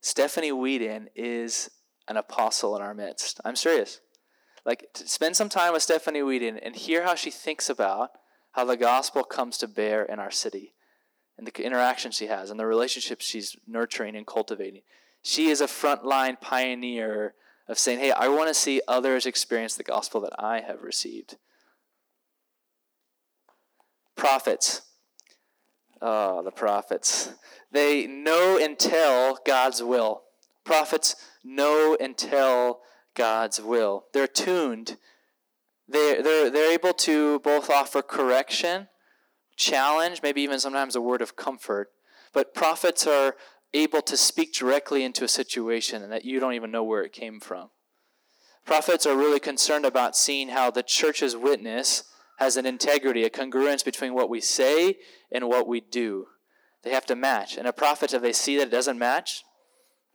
Stephanie 0.00 0.52
Whedon 0.52 1.08
is 1.16 1.70
an 2.08 2.16
apostle 2.16 2.76
in 2.76 2.82
our 2.82 2.94
midst. 2.94 3.40
I'm 3.44 3.56
serious. 3.56 4.00
Like, 4.64 4.86
spend 4.94 5.36
some 5.36 5.48
time 5.48 5.72
with 5.72 5.82
Stephanie 5.82 6.22
Whedon 6.22 6.58
and 6.58 6.76
hear 6.76 7.04
how 7.04 7.14
she 7.14 7.30
thinks 7.30 7.68
about 7.68 8.10
how 8.52 8.64
the 8.64 8.76
gospel 8.76 9.22
comes 9.24 9.58
to 9.58 9.68
bear 9.68 10.04
in 10.04 10.18
our 10.18 10.30
city 10.30 10.74
and 11.36 11.46
the 11.46 11.64
interaction 11.64 12.10
she 12.10 12.26
has 12.26 12.50
and 12.50 12.58
the 12.58 12.66
relationships 12.66 13.24
she's 13.24 13.56
nurturing 13.66 14.16
and 14.16 14.26
cultivating. 14.26 14.82
She 15.22 15.48
is 15.48 15.60
a 15.60 15.66
frontline 15.66 16.40
pioneer 16.40 17.34
of 17.68 17.78
saying, 17.78 17.98
hey, 17.98 18.12
I 18.12 18.28
want 18.28 18.48
to 18.48 18.54
see 18.54 18.80
others 18.86 19.26
experience 19.26 19.74
the 19.74 19.82
gospel 19.82 20.20
that 20.22 20.32
I 20.38 20.60
have 20.60 20.82
received. 20.82 21.36
Prophets. 24.16 24.82
Oh, 26.00 26.42
the 26.42 26.50
prophets. 26.50 27.32
They 27.70 28.06
know 28.06 28.58
and 28.60 28.78
tell 28.78 29.38
God's 29.46 29.82
will. 29.82 30.22
Prophets 30.64 31.16
know 31.44 31.96
and 32.00 32.16
tell 32.16 32.80
God's 33.14 33.60
will. 33.60 34.06
They're 34.12 34.26
tuned. 34.26 34.96
They're, 35.88 36.22
they're, 36.22 36.50
they're 36.50 36.72
able 36.72 36.92
to 36.94 37.38
both 37.40 37.70
offer 37.70 38.02
correction, 38.02 38.88
challenge, 39.56 40.20
maybe 40.22 40.42
even 40.42 40.58
sometimes 40.58 40.96
a 40.96 41.00
word 41.00 41.22
of 41.22 41.36
comfort. 41.36 41.90
But 42.32 42.54
prophets 42.54 43.06
are 43.06 43.36
able 43.72 44.02
to 44.02 44.16
speak 44.16 44.52
directly 44.52 45.04
into 45.04 45.24
a 45.24 45.28
situation 45.28 46.02
and 46.02 46.12
that 46.12 46.24
you 46.24 46.40
don't 46.40 46.54
even 46.54 46.70
know 46.70 46.84
where 46.84 47.02
it 47.02 47.12
came 47.12 47.40
from. 47.40 47.70
Prophets 48.64 49.06
are 49.06 49.16
really 49.16 49.38
concerned 49.38 49.84
about 49.84 50.16
seeing 50.16 50.48
how 50.48 50.70
the 50.70 50.82
church's 50.82 51.36
witness 51.36 52.04
has 52.36 52.56
an 52.56 52.66
integrity, 52.66 53.24
a 53.24 53.30
congruence 53.30 53.84
between 53.84 54.14
what 54.14 54.28
we 54.28 54.40
say 54.40 54.96
and 55.32 55.48
what 55.48 55.66
we 55.66 55.80
do. 55.80 56.26
They 56.82 56.90
have 56.90 57.06
to 57.06 57.16
match. 57.16 57.56
And 57.56 57.66
a 57.66 57.72
prophet, 57.72 58.12
if 58.12 58.22
they 58.22 58.32
see 58.32 58.56
that 58.58 58.68
it 58.68 58.70
doesn't 58.70 58.98
match, 58.98 59.42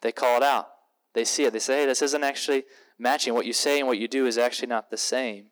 they 0.01 0.11
call 0.11 0.37
it 0.37 0.43
out. 0.43 0.67
They 1.13 1.25
see 1.25 1.43
it. 1.43 1.53
They 1.53 1.59
say, 1.59 1.81
hey, 1.81 1.85
this 1.85 2.01
isn't 2.01 2.23
actually 2.23 2.63
matching. 2.97 3.33
What 3.33 3.45
you 3.45 3.53
say 3.53 3.79
and 3.79 3.87
what 3.87 3.97
you 3.97 4.07
do 4.07 4.25
is 4.25 4.37
actually 4.37 4.69
not 4.69 4.89
the 4.89 4.97
same. 4.97 5.47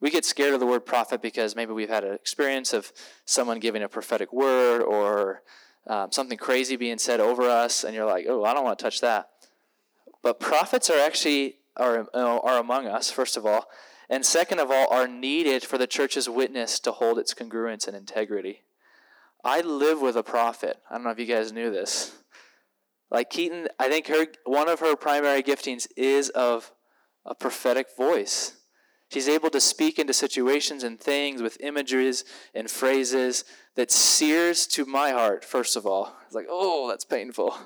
We 0.00 0.10
get 0.10 0.24
scared 0.24 0.54
of 0.54 0.60
the 0.60 0.66
word 0.66 0.86
prophet 0.86 1.20
because 1.20 1.56
maybe 1.56 1.72
we've 1.72 1.88
had 1.88 2.04
an 2.04 2.14
experience 2.14 2.72
of 2.72 2.92
someone 3.24 3.58
giving 3.58 3.82
a 3.82 3.88
prophetic 3.88 4.32
word 4.32 4.80
or 4.80 5.42
um, 5.86 6.12
something 6.12 6.38
crazy 6.38 6.76
being 6.76 6.98
said 6.98 7.18
over 7.18 7.42
us, 7.42 7.82
and 7.82 7.94
you're 7.94 8.06
like, 8.06 8.26
oh, 8.28 8.44
I 8.44 8.54
don't 8.54 8.64
want 8.64 8.78
to 8.78 8.82
touch 8.82 9.00
that. 9.00 9.30
But 10.22 10.38
prophets 10.38 10.90
are 10.90 10.98
actually 10.98 11.56
are, 11.76 12.06
are 12.14 12.58
among 12.58 12.86
us, 12.86 13.10
first 13.10 13.36
of 13.36 13.46
all, 13.46 13.66
and 14.08 14.24
second 14.24 14.58
of 14.58 14.70
all, 14.70 14.86
are 14.90 15.08
needed 15.08 15.64
for 15.64 15.78
the 15.78 15.86
church's 15.86 16.28
witness 16.28 16.78
to 16.80 16.92
hold 16.92 17.18
its 17.18 17.34
congruence 17.34 17.86
and 17.86 17.96
integrity. 17.96 18.62
I 19.44 19.60
live 19.60 20.00
with 20.00 20.16
a 20.16 20.22
prophet. 20.22 20.78
I 20.90 20.94
don't 20.94 21.04
know 21.04 21.10
if 21.10 21.18
you 21.18 21.26
guys 21.26 21.52
knew 21.52 21.70
this. 21.70 22.16
Like 23.10 23.30
Keaton, 23.30 23.68
I 23.78 23.88
think 23.88 24.06
her 24.08 24.26
one 24.44 24.68
of 24.68 24.80
her 24.80 24.96
primary 24.96 25.42
giftings 25.42 25.86
is 25.96 26.28
of 26.30 26.72
a 27.24 27.34
prophetic 27.34 27.86
voice. 27.96 28.56
She's 29.10 29.28
able 29.28 29.48
to 29.50 29.60
speak 29.60 29.98
into 29.98 30.12
situations 30.12 30.82
and 30.82 31.00
things 31.00 31.40
with 31.40 31.56
images 31.60 32.24
and 32.54 32.70
phrases 32.70 33.44
that 33.74 33.90
sears 33.90 34.66
to 34.68 34.84
my 34.84 35.12
heart, 35.12 35.44
first 35.44 35.76
of 35.76 35.86
all. 35.86 36.14
It's 36.26 36.34
like, 36.34 36.46
oh, 36.50 36.88
that's 36.88 37.06
painful. 37.06 37.56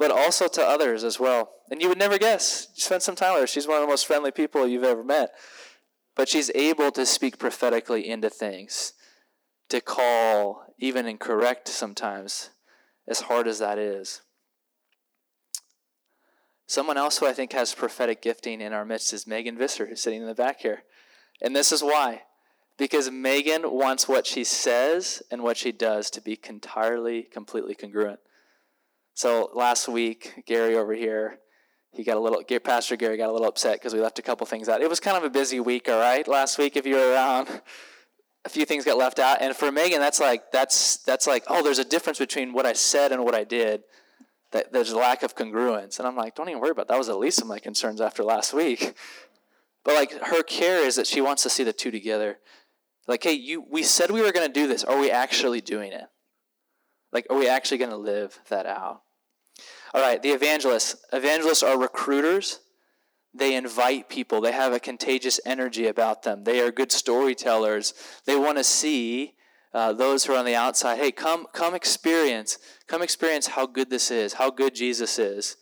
But 0.00 0.10
also 0.10 0.48
to 0.48 0.62
others 0.62 1.04
as 1.04 1.20
well. 1.20 1.50
And 1.70 1.82
you 1.82 1.88
would 1.90 1.98
never 1.98 2.16
guess. 2.16 2.68
Spend 2.74 3.02
some 3.02 3.14
time 3.14 3.34
with 3.34 3.42
her. 3.42 3.46
She's 3.46 3.68
one 3.68 3.76
of 3.76 3.82
the 3.82 3.86
most 3.86 4.06
friendly 4.06 4.30
people 4.30 4.66
you've 4.66 4.82
ever 4.82 5.04
met. 5.04 5.30
But 6.16 6.26
she's 6.26 6.50
able 6.54 6.90
to 6.92 7.04
speak 7.04 7.38
prophetically 7.38 8.08
into 8.08 8.30
things, 8.30 8.94
to 9.68 9.82
call, 9.82 10.64
even 10.78 11.04
incorrect 11.04 11.68
sometimes, 11.68 12.48
as 13.06 13.20
hard 13.20 13.46
as 13.46 13.58
that 13.58 13.78
is. 13.78 14.22
Someone 16.66 16.96
else 16.96 17.18
who 17.18 17.26
I 17.26 17.34
think 17.34 17.52
has 17.52 17.74
prophetic 17.74 18.22
gifting 18.22 18.62
in 18.62 18.72
our 18.72 18.86
midst 18.86 19.12
is 19.12 19.26
Megan 19.26 19.58
Visser, 19.58 19.84
who's 19.84 20.00
sitting 20.00 20.22
in 20.22 20.26
the 20.26 20.34
back 20.34 20.60
here. 20.60 20.84
And 21.42 21.54
this 21.54 21.72
is 21.72 21.82
why. 21.82 22.22
Because 22.78 23.10
Megan 23.10 23.70
wants 23.70 24.08
what 24.08 24.26
she 24.26 24.44
says 24.44 25.22
and 25.30 25.42
what 25.42 25.58
she 25.58 25.72
does 25.72 26.08
to 26.10 26.22
be 26.22 26.40
entirely, 26.48 27.22
completely 27.22 27.74
congruent. 27.74 28.20
So 29.20 29.50
last 29.52 29.86
week, 29.86 30.44
Gary 30.46 30.76
over 30.76 30.94
here, 30.94 31.40
he 31.92 32.04
got 32.04 32.16
a 32.16 32.20
little, 32.20 32.42
Pastor 32.64 32.96
Gary 32.96 33.18
got 33.18 33.28
a 33.28 33.32
little 33.32 33.48
upset 33.48 33.74
because 33.74 33.92
we 33.92 34.00
left 34.00 34.18
a 34.18 34.22
couple 34.22 34.46
things 34.46 34.66
out. 34.66 34.80
It 34.80 34.88
was 34.88 34.98
kind 34.98 35.14
of 35.14 35.24
a 35.24 35.28
busy 35.28 35.60
week, 35.60 35.90
all 35.90 35.98
right? 35.98 36.26
Last 36.26 36.56
week, 36.56 36.74
if 36.74 36.86
you 36.86 36.94
were 36.94 37.12
around, 37.12 37.60
a 38.46 38.48
few 38.48 38.64
things 38.64 38.86
got 38.86 38.96
left 38.96 39.18
out. 39.18 39.42
And 39.42 39.54
for 39.54 39.70
Megan, 39.70 40.00
that's 40.00 40.20
like, 40.20 40.50
that's, 40.52 40.96
that's 41.04 41.26
like, 41.26 41.44
oh, 41.48 41.62
there's 41.62 41.78
a 41.78 41.84
difference 41.84 42.18
between 42.18 42.54
what 42.54 42.64
I 42.64 42.72
said 42.72 43.12
and 43.12 43.22
what 43.22 43.34
I 43.34 43.44
did 43.44 43.82
that 44.52 44.72
there's 44.72 44.90
a 44.90 44.96
lack 44.96 45.22
of 45.22 45.36
congruence. 45.36 45.98
And 45.98 46.08
I'm 46.08 46.16
like, 46.16 46.34
don't 46.34 46.48
even 46.48 46.62
worry 46.62 46.70
about 46.70 46.88
that. 46.88 46.94
that 46.94 46.98
was 46.98 47.08
the 47.08 47.14
least 47.18 47.42
of 47.42 47.46
my 47.46 47.58
concerns 47.58 48.00
after 48.00 48.24
last 48.24 48.54
week. 48.54 48.96
But 49.84 49.94
like 49.94 50.12
her 50.12 50.42
care 50.42 50.86
is 50.86 50.96
that 50.96 51.06
she 51.06 51.20
wants 51.22 51.42
to 51.42 51.50
see 51.50 51.64
the 51.64 51.72
two 51.72 51.90
together. 51.90 52.38
Like, 53.06 53.22
hey, 53.22 53.32
you 53.32 53.64
we 53.66 53.82
said 53.82 54.10
we 54.10 54.20
were 54.20 54.30
gonna 54.30 54.50
do 54.50 54.66
this. 54.66 54.84
Are 54.84 55.00
we 55.00 55.10
actually 55.10 55.62
doing 55.62 55.90
it? 55.90 56.04
Like, 57.12 57.26
are 57.30 57.36
we 57.38 57.48
actually 57.48 57.78
gonna 57.78 57.96
live 57.96 58.38
that 58.50 58.66
out? 58.66 59.00
All 59.92 60.00
right, 60.00 60.22
the 60.22 60.30
evangelists. 60.30 60.96
Evangelists 61.12 61.62
are 61.62 61.78
recruiters. 61.78 62.60
They 63.32 63.54
invite 63.54 64.08
people. 64.08 64.40
They 64.40 64.52
have 64.52 64.72
a 64.72 64.80
contagious 64.80 65.40
energy 65.44 65.86
about 65.86 66.22
them. 66.22 66.44
They 66.44 66.60
are 66.60 66.70
good 66.70 66.92
storytellers. 66.92 67.94
They 68.26 68.36
want 68.36 68.58
to 68.58 68.64
see 68.64 69.34
uh, 69.72 69.92
those 69.92 70.24
who 70.24 70.32
are 70.32 70.38
on 70.38 70.44
the 70.44 70.56
outside, 70.56 70.98
hey, 70.98 71.12
come, 71.12 71.46
come 71.52 71.74
experience, 71.74 72.58
come 72.88 73.02
experience 73.02 73.48
how 73.48 73.66
good 73.66 73.88
this 73.88 74.10
is, 74.10 74.34
how 74.34 74.50
good 74.50 74.74
Jesus 74.74 75.18
is. 75.18 75.56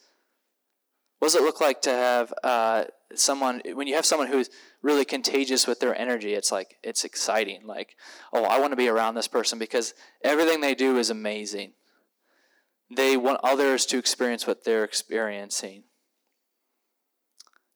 What 1.18 1.26
does 1.26 1.34
it 1.34 1.42
look 1.42 1.60
like 1.60 1.82
to 1.82 1.90
have 1.90 2.32
uh, 2.42 2.84
someone, 3.14 3.60
when 3.74 3.86
you 3.86 3.94
have 3.96 4.06
someone 4.06 4.28
who's 4.28 4.48
really 4.82 5.04
contagious 5.04 5.66
with 5.66 5.80
their 5.80 5.98
energy, 5.98 6.32
it's 6.32 6.52
like, 6.52 6.76
it's 6.82 7.04
exciting. 7.04 7.66
Like, 7.66 7.96
oh, 8.32 8.44
I 8.44 8.60
want 8.60 8.72
to 8.72 8.76
be 8.76 8.88
around 8.88 9.14
this 9.14 9.28
person 9.28 9.58
because 9.58 9.94
everything 10.22 10.60
they 10.60 10.74
do 10.74 10.96
is 10.96 11.10
amazing. 11.10 11.72
They 12.90 13.16
want 13.16 13.40
others 13.42 13.84
to 13.86 13.98
experience 13.98 14.46
what 14.46 14.64
they're 14.64 14.84
experiencing. 14.84 15.84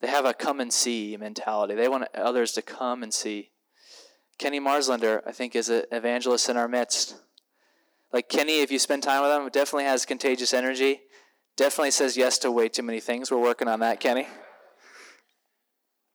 They 0.01 0.09
have 0.09 0.25
a 0.25 0.35
come 0.35 0.59
and 0.59 0.73
see 0.73 1.17
mentality. 1.17 1.75
They 1.75 1.89
want 1.89 2.09
others 2.15 2.53
to 2.53 2.63
come 2.63 3.03
and 3.03 3.13
see. 3.15 3.51
Kenny 4.39 4.59
Marslander, 4.59 5.21
I 5.27 5.33
think, 5.33 5.55
is 5.55 5.69
an 5.69 5.85
evangelist 5.93 6.49
in 6.49 6.57
our 6.57 6.67
midst. 6.67 7.17
Like 8.13 8.29
Kenny, 8.29 8.61
if 8.61 8.73
you 8.73 8.79
spend 8.79 9.03
time 9.03 9.23
with 9.23 9.31
him, 9.31 9.49
definitely 9.51 9.85
has 9.85 10.05
contagious 10.05 10.53
energy. 10.53 11.03
Definitely 11.57 11.93
says 11.93 12.17
yes 12.17 12.39
to 12.39 12.51
way 12.51 12.69
too 12.69 12.83
many 12.83 13.01
things. 13.01 13.31
We're 13.31 13.39
working 13.39 13.69
on 13.69 13.81
that, 13.81 14.01
Kenny. 14.01 14.27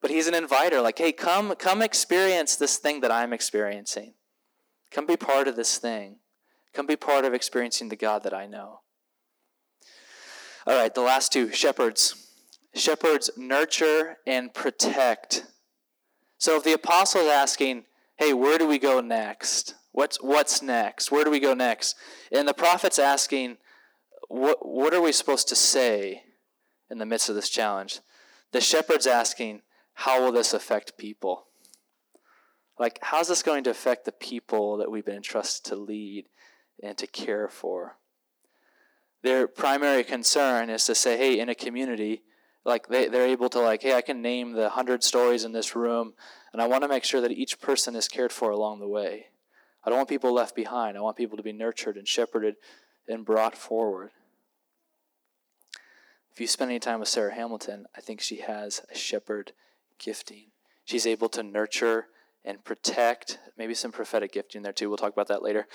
But 0.01 0.12
he's 0.12 0.27
an 0.27 0.36
inviter. 0.36 0.81
Like, 0.81 0.97
hey, 0.97 1.12
come, 1.12 1.55
come 1.55 1.81
experience 1.81 2.55
this 2.55 2.77
thing 2.77 3.01
that 3.01 3.12
I'm 3.12 3.33
experiencing. 3.33 4.15
Come 4.91 5.05
be 5.05 5.17
part 5.17 5.47
of 5.47 5.55
this 5.55 5.77
thing. 5.77 6.17
Come 6.73 6.88
be 6.88 6.95
part 6.95 7.25
of 7.25 7.33
experiencing 7.33 7.89
the 7.89 7.95
God 7.95 8.23
that 8.23 8.33
I 8.33 8.45
know. 8.45 8.81
All 10.67 10.75
right, 10.75 10.93
the 10.93 10.99
last 10.99 11.32
two 11.32 11.49
shepherds. 11.53 12.27
Shepherds 12.75 13.30
nurture 13.38 14.17
and 14.27 14.53
protect. 14.53 15.45
So 16.39 16.58
if 16.58 16.65
the 16.65 16.73
apostle 16.73 17.21
is 17.21 17.30
asking, 17.30 17.86
hey, 18.17 18.34
where 18.34 18.58
do 18.58 18.67
we 18.67 18.77
go 18.77 18.99
next? 18.99 19.75
What's, 19.93 20.17
what's 20.17 20.62
next? 20.62 21.10
Where 21.10 21.23
do 21.23 21.32
we 21.32 21.39
go 21.39 21.53
next? 21.53 21.95
And 22.34 22.45
the 22.45 22.53
prophet's 22.53 22.99
asking, 22.99 23.60
what, 24.27 24.58
what 24.62 24.93
are 24.93 24.99
we 24.99 25.13
supposed 25.13 25.47
to 25.47 25.56
say 25.56 26.23
in 26.91 26.97
the 26.97 27.06
midst 27.06 27.30
of 27.30 27.36
this 27.36 27.47
challenge? 27.47 28.01
The 28.51 28.60
shepherd's 28.60 29.08
asking, 29.08 29.62
how 29.93 30.21
will 30.21 30.34
this 30.34 30.53
affect 30.53 30.97
people? 30.97 31.45
Like, 32.77 32.99
how's 33.01 33.30
this 33.30 33.41
going 33.41 33.63
to 33.63 33.69
affect 33.69 34.03
the 34.03 34.12
people 34.12 34.75
that 34.77 34.91
we've 34.91 35.06
been 35.06 35.15
entrusted 35.15 35.63
to 35.71 35.77
lead 35.77 36.25
and 36.84 36.97
to 36.97 37.08
care 37.08 37.47
for? 37.47 37.95
Their 39.23 39.47
primary 39.47 40.03
concern 40.03 40.69
is 40.69 40.86
to 40.86 40.95
say, 40.95 41.17
hey, 41.17 41.39
in 41.39 41.49
a 41.49 41.56
community, 41.56 42.21
like 42.65 42.88
they, 42.88 43.08
they're 43.08 43.27
able 43.27 43.49
to 43.49 43.60
like, 43.60 43.82
hey, 43.82 43.93
I 43.93 44.01
can 44.01 44.21
name 44.21 44.53
the 44.53 44.69
hundred 44.69 45.03
stories 45.03 45.43
in 45.43 45.51
this 45.51 45.75
room 45.75 46.13
and 46.53 46.62
I 46.62 46.67
want 46.67 46.84
to 46.84 46.88
make 46.88 47.03
sure 47.03 47.21
that 47.21 47.32
each 47.32 47.60
person 47.60 47.95
is 47.95 48.08
cared 48.08 48.32
for 48.32 48.51
along 48.51 48.80
the 48.80 48.88
way. 48.88 49.27
I 49.84 49.89
don't 49.89 49.97
want 49.97 50.10
people 50.10 50.34
left 50.34 50.56
behind. 50.56 50.97
I 50.97 51.01
want 51.01 51.17
people 51.17 51.38
to 51.38 51.43
be 51.43 51.53
nurtured 51.53 51.97
and 51.97 52.08
shepherded 52.08 52.56
and 53.08 53.25
brought 53.25 53.58
forward. 53.58 54.12
If 56.32 56.41
you 56.41 56.47
spend 56.47 56.69
any 56.69 56.80
time 56.80 56.99
with 56.99 57.10
Sarah 57.10 57.34
Hamilton, 57.34 57.86
I 57.95 58.01
think 58.01 58.21
she 58.21 58.38
has 58.41 58.82
a 58.91 58.97
shepherd 58.97 59.53
gifting. 59.97 60.47
She's 60.84 61.08
able 61.08 61.30
to 61.30 61.41
nurture 61.41 62.08
and 62.47 62.63
protect, 62.63 63.39
maybe 63.57 63.73
some 63.73 63.91
prophetic 63.91 64.31
gifting 64.31 64.62
there 64.62 64.71
too. 64.71 64.88
We'll 64.88 64.97
talk 64.97 65.12
about 65.12 65.27
that 65.27 65.43
later. 65.43 65.67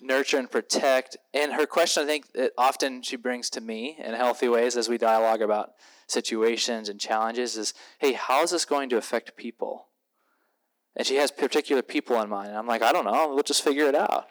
Nurture 0.00 0.38
and 0.38 0.48
protect. 0.48 1.16
And 1.34 1.54
her 1.54 1.66
question, 1.66 2.04
I 2.04 2.06
think, 2.06 2.32
that 2.32 2.52
often 2.56 3.02
she 3.02 3.16
brings 3.16 3.50
to 3.50 3.60
me 3.60 3.98
in 3.98 4.14
healthy 4.14 4.48
ways 4.48 4.76
as 4.76 4.88
we 4.88 4.98
dialogue 4.98 5.42
about 5.42 5.72
situations 6.06 6.88
and 6.88 7.00
challenges 7.00 7.56
is 7.56 7.74
hey, 7.98 8.12
how 8.12 8.44
is 8.44 8.52
this 8.52 8.64
going 8.64 8.88
to 8.90 8.96
affect 8.96 9.36
people? 9.36 9.88
And 10.94 11.04
she 11.04 11.16
has 11.16 11.32
particular 11.32 11.82
people 11.82 12.20
in 12.22 12.28
mind. 12.28 12.48
And 12.50 12.56
I'm 12.56 12.68
like, 12.68 12.82
I 12.82 12.92
don't 12.92 13.04
know. 13.04 13.34
We'll 13.34 13.42
just 13.42 13.64
figure 13.64 13.88
it 13.88 13.96
out. 13.96 14.28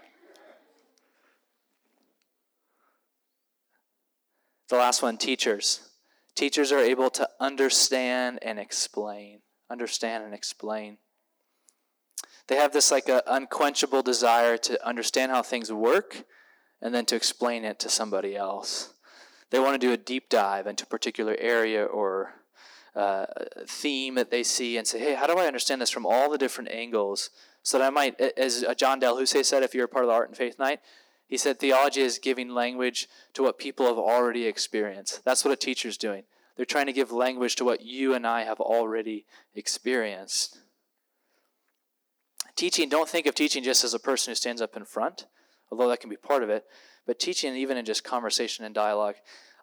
The 4.69 4.77
last 4.77 5.03
one 5.03 5.17
teachers. 5.17 5.89
Teachers 6.35 6.71
are 6.71 6.79
able 6.79 7.09
to 7.11 7.29
understand 7.39 8.39
and 8.41 8.59
explain. 8.59 9.41
Understand 9.69 10.23
and 10.23 10.33
explain. 10.33 10.97
They 12.47 12.55
have 12.55 12.73
this 12.73 12.91
like 12.91 13.09
a 13.09 13.23
unquenchable 13.27 14.03
desire 14.03 14.57
to 14.57 14.85
understand 14.85 15.31
how 15.31 15.41
things 15.41 15.71
work 15.71 16.25
and 16.81 16.93
then 16.93 17.05
to 17.05 17.15
explain 17.15 17.63
it 17.63 17.79
to 17.79 17.89
somebody 17.89 18.35
else. 18.35 18.93
They 19.49 19.59
want 19.59 19.79
to 19.79 19.87
do 19.87 19.93
a 19.93 19.97
deep 19.97 20.29
dive 20.29 20.67
into 20.67 20.83
a 20.83 20.87
particular 20.87 21.35
area 21.39 21.83
or 21.83 22.33
uh, 22.95 23.25
theme 23.67 24.15
that 24.15 24.31
they 24.31 24.43
see 24.43 24.77
and 24.77 24.87
say, 24.87 24.99
hey, 24.99 25.15
how 25.15 25.27
do 25.27 25.37
I 25.37 25.47
understand 25.47 25.81
this 25.81 25.89
from 25.89 26.05
all 26.05 26.29
the 26.29 26.37
different 26.37 26.69
angles? 26.71 27.29
So 27.63 27.79
that 27.79 27.85
I 27.85 27.89
might, 27.89 28.21
as 28.21 28.63
John 28.77 29.01
DelHousaye 29.01 29.43
said, 29.43 29.63
if 29.63 29.73
you're 29.73 29.85
a 29.85 29.89
part 29.89 30.05
of 30.05 30.09
the 30.09 30.13
Art 30.13 30.29
and 30.29 30.37
Faith 30.37 30.59
Night, 30.59 30.79
he 31.27 31.37
said 31.37 31.59
theology 31.59 32.01
is 32.01 32.19
giving 32.19 32.49
language 32.49 33.07
to 33.33 33.41
what 33.41 33.57
people 33.57 33.87
have 33.87 33.97
already 33.97 34.45
experienced. 34.45 35.25
That's 35.25 35.43
what 35.43 35.51
a 35.51 35.57
teacher's 35.57 35.97
doing. 35.97 36.23
They're 36.55 36.65
trying 36.65 36.85
to 36.85 36.93
give 36.93 37.11
language 37.11 37.55
to 37.55 37.65
what 37.65 37.81
you 37.81 38.13
and 38.13 38.25
I 38.25 38.43
have 38.43 38.59
already 38.59 39.25
experienced. 39.55 40.59
Teaching, 42.55 42.89
don't 42.89 43.09
think 43.09 43.25
of 43.25 43.35
teaching 43.35 43.63
just 43.63 43.83
as 43.83 43.93
a 43.93 43.99
person 43.99 44.31
who 44.31 44.35
stands 44.35 44.61
up 44.61 44.77
in 44.77 44.85
front, 44.85 45.25
although 45.71 45.89
that 45.89 45.99
can 45.99 46.09
be 46.09 46.15
part 46.15 46.43
of 46.43 46.49
it, 46.49 46.63
but 47.05 47.19
teaching 47.19 47.55
even 47.55 47.77
in 47.77 47.85
just 47.85 48.03
conversation 48.03 48.63
and 48.65 48.73
dialogue. 48.73 49.15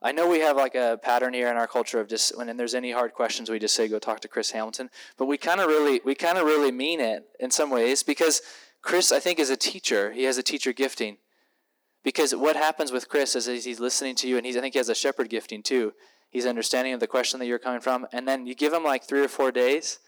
I 0.02 0.12
know 0.12 0.28
we 0.28 0.40
have 0.40 0.56
like 0.56 0.74
a 0.74 0.98
pattern 1.02 1.32
here 1.32 1.48
in 1.48 1.56
our 1.56 1.68
culture 1.68 2.00
of 2.00 2.08
just 2.08 2.36
when 2.36 2.54
there's 2.56 2.74
any 2.74 2.90
hard 2.90 3.14
questions, 3.14 3.48
we 3.48 3.58
just 3.58 3.74
say 3.74 3.86
go 3.88 3.98
talk 3.98 4.20
to 4.20 4.28
Chris 4.28 4.50
Hamilton. 4.50 4.90
But 5.16 5.26
we 5.26 5.38
kind 5.38 5.60
of 5.60 5.68
really, 5.68 6.00
we 6.04 6.14
kind 6.14 6.38
of 6.38 6.44
really 6.44 6.72
mean 6.72 7.00
it 7.00 7.24
in 7.38 7.50
some 7.50 7.70
ways 7.70 8.02
because 8.02 8.42
Chris, 8.82 9.12
I 9.12 9.20
think, 9.20 9.38
is 9.38 9.48
a 9.48 9.56
teacher. 9.56 10.12
He 10.12 10.24
has 10.24 10.38
a 10.38 10.42
teacher 10.42 10.72
gifting. 10.72 11.18
Because 12.02 12.34
what 12.34 12.56
happens 12.56 12.90
with 12.90 13.08
Chris 13.08 13.36
is 13.36 13.46
he's 13.64 13.78
listening 13.78 14.16
to 14.16 14.28
you, 14.28 14.36
and 14.36 14.44
he's 14.44 14.56
I 14.56 14.60
think 14.60 14.74
he 14.74 14.78
has 14.78 14.88
a 14.88 14.94
shepherd 14.94 15.28
gifting 15.28 15.62
too. 15.62 15.92
He's 16.30 16.46
understanding 16.46 16.94
of 16.94 17.00
the 17.00 17.06
question 17.06 17.38
that 17.38 17.46
you're 17.46 17.60
coming 17.60 17.80
from, 17.80 18.06
and 18.12 18.26
then 18.26 18.46
you 18.46 18.56
give 18.56 18.72
him 18.72 18.82
like 18.82 19.04
three 19.04 19.22
or 19.22 19.28
four 19.28 19.52
days, 19.52 20.00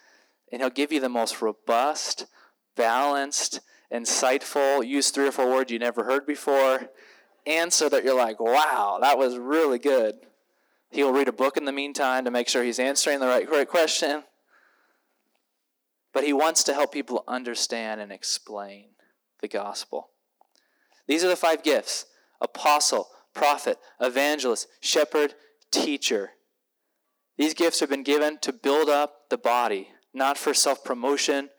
and 0.51 0.61
he'll 0.61 0.71
give 0.71 0.93
you 0.93 0.99
the 0.99 1.09
most 1.09 1.41
robust, 1.41 2.27
balanced, 2.77 3.61
insightful, 3.93 4.87
use 4.87 5.11
three 5.11 5.29
or 5.29 5.33
four 5.33 5.51
words 5.51 5.71
you 5.71 5.79
never 5.79 6.05
heard 6.05 6.27
before, 6.27 6.91
answer 7.47 7.89
that 7.89 8.05
you're 8.05 8.17
like, 8.17 8.41
wow, 8.41 8.99
that 9.01 9.19
was 9.19 9.37
really 9.37 9.79
good. 9.79 10.17
He'll 10.91 11.13
read 11.13 11.29
a 11.29 11.33
book 11.33 11.57
in 11.57 11.65
the 11.65 11.73
meantime 11.73 12.25
to 12.25 12.31
make 12.31 12.49
sure 12.49 12.63
he's 12.63 12.79
answering 12.79 13.21
the 13.21 13.27
right, 13.27 13.49
right 13.51 13.69
question. 13.69 14.25
But 16.13 16.25
he 16.25 16.33
wants 16.33 16.63
to 16.65 16.75
help 16.75 16.93
people 16.93 17.25
understand 17.27 18.01
and 18.01 18.13
explain 18.13 18.91
the 19.41 19.49
gospel. 19.49 20.11
These 21.07 21.25
are 21.25 21.29
the 21.29 21.37
five 21.37 21.63
gifts 21.63 22.07
apostle, 22.41 23.09
prophet, 23.35 23.79
evangelist, 24.01 24.69
shepherd, 24.81 25.35
teacher. 25.71 26.31
These 27.37 27.55
gifts 27.55 27.81
have 27.81 27.91
been 27.91 28.05
given 28.05 28.39
to 28.43 28.53
build 28.53 28.89
up 28.89 29.29
the 29.29 29.39
body, 29.39 29.89
not 30.13 30.39
for 30.39 30.55
self 30.55 30.85
promotion 30.85 31.51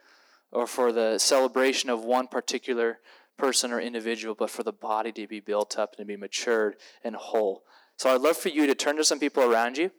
or 0.56 0.66
for 0.66 0.92
the 0.92 1.20
celebration 1.20 1.90
of 1.90 2.04
one 2.04 2.28
particular 2.28 3.00
person 3.38 3.72
or 3.72 3.80
individual, 3.80 4.34
but 4.34 4.50
for 4.50 4.64
the 4.64 4.72
body 4.72 5.12
to 5.12 5.28
be 5.28 5.40
built 5.40 5.78
up 5.78 5.92
and 5.92 6.00
to 6.00 6.06
be 6.06 6.18
matured 6.18 6.78
and 7.04 7.16
whole. 7.16 7.64
So 7.98 8.14
I'd 8.14 8.22
love 8.22 8.38
for 8.38 8.50
you 8.50 8.66
to 8.66 8.76
turn 8.76 8.98
to 8.98 9.04
some 9.04 9.20
people 9.20 9.44
around 9.44 9.78
you 9.78 9.92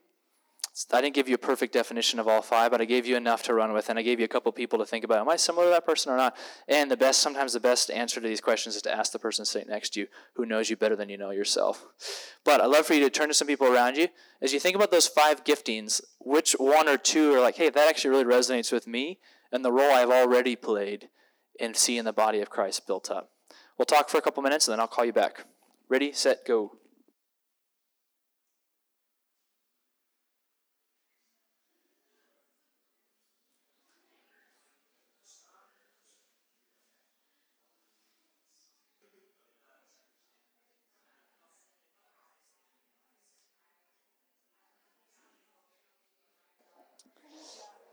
I 0.92 1.00
didn't 1.00 1.14
give 1.14 1.26
you 1.26 1.36
a 1.36 1.38
perfect 1.38 1.72
definition 1.72 2.18
of 2.18 2.28
all 2.28 2.42
five, 2.42 2.70
but 2.70 2.82
I 2.82 2.84
gave 2.84 3.06
you 3.06 3.16
enough 3.16 3.42
to 3.44 3.54
run 3.54 3.72
with, 3.72 3.88
and 3.88 3.98
I 3.98 4.02
gave 4.02 4.18
you 4.18 4.26
a 4.26 4.28
couple 4.28 4.52
people 4.52 4.78
to 4.78 4.84
think 4.84 5.04
about. 5.04 5.20
Am 5.20 5.28
I 5.28 5.36
similar 5.36 5.64
to 5.64 5.70
that 5.70 5.86
person 5.86 6.12
or 6.12 6.18
not? 6.18 6.36
And 6.68 6.90
the 6.90 6.98
best, 6.98 7.22
sometimes 7.22 7.54
the 7.54 7.60
best 7.60 7.90
answer 7.90 8.20
to 8.20 8.28
these 8.28 8.42
questions 8.42 8.76
is 8.76 8.82
to 8.82 8.94
ask 8.94 9.10
the 9.10 9.18
person 9.18 9.46
sitting 9.46 9.70
next 9.70 9.94
to 9.94 10.00
you 10.00 10.06
who 10.34 10.44
knows 10.44 10.68
you 10.68 10.76
better 10.76 10.94
than 10.94 11.08
you 11.08 11.16
know 11.16 11.30
yourself. 11.30 11.86
But 12.44 12.60
I'd 12.60 12.66
love 12.66 12.84
for 12.84 12.92
you 12.92 13.00
to 13.00 13.10
turn 13.10 13.28
to 13.28 13.34
some 13.34 13.48
people 13.48 13.66
around 13.66 13.96
you. 13.96 14.08
As 14.42 14.52
you 14.52 14.60
think 14.60 14.76
about 14.76 14.90
those 14.90 15.08
five 15.08 15.44
giftings, 15.44 16.02
which 16.20 16.52
one 16.52 16.90
or 16.90 16.98
two 16.98 17.32
are 17.34 17.40
like, 17.40 17.56
hey, 17.56 17.70
that 17.70 17.88
actually 17.88 18.10
really 18.10 18.24
resonates 18.24 18.70
with 18.70 18.86
me 18.86 19.18
and 19.56 19.64
the 19.64 19.72
role 19.72 19.90
I've 19.90 20.10
already 20.10 20.54
played 20.54 21.08
in 21.58 21.72
seeing 21.72 22.04
the 22.04 22.12
body 22.12 22.40
of 22.42 22.50
Christ 22.50 22.86
built 22.86 23.10
up. 23.10 23.30
We'll 23.78 23.86
talk 23.86 24.10
for 24.10 24.18
a 24.18 24.20
couple 24.20 24.42
minutes 24.42 24.68
and 24.68 24.72
then 24.72 24.80
I'll 24.80 24.86
call 24.86 25.06
you 25.06 25.14
back. 25.14 25.46
Ready, 25.88 26.12
set, 26.12 26.44
go. 26.46 26.72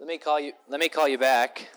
Let 0.03 0.09
me 0.09 0.17
call 0.17 0.37
you. 0.37 0.51
Let 0.67 0.81
me 0.81 0.89
call 0.89 1.07
you 1.07 1.17
back. 1.17 1.69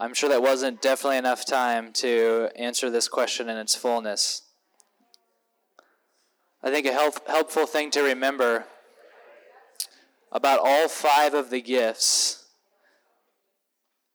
I'm 0.00 0.12
sure 0.12 0.28
that 0.28 0.42
wasn't 0.42 0.82
definitely 0.82 1.18
enough 1.18 1.46
time 1.46 1.92
to 1.92 2.48
answer 2.56 2.90
this 2.90 3.06
question 3.06 3.48
in 3.48 3.56
its 3.56 3.76
fullness. 3.76 4.42
I 6.64 6.72
think 6.72 6.84
a 6.84 6.92
help, 6.92 7.28
helpful 7.28 7.66
thing 7.66 7.92
to 7.92 8.02
remember 8.02 8.64
about 10.32 10.58
all 10.64 10.88
five 10.88 11.32
of 11.32 11.50
the 11.50 11.62
gifts 11.62 12.44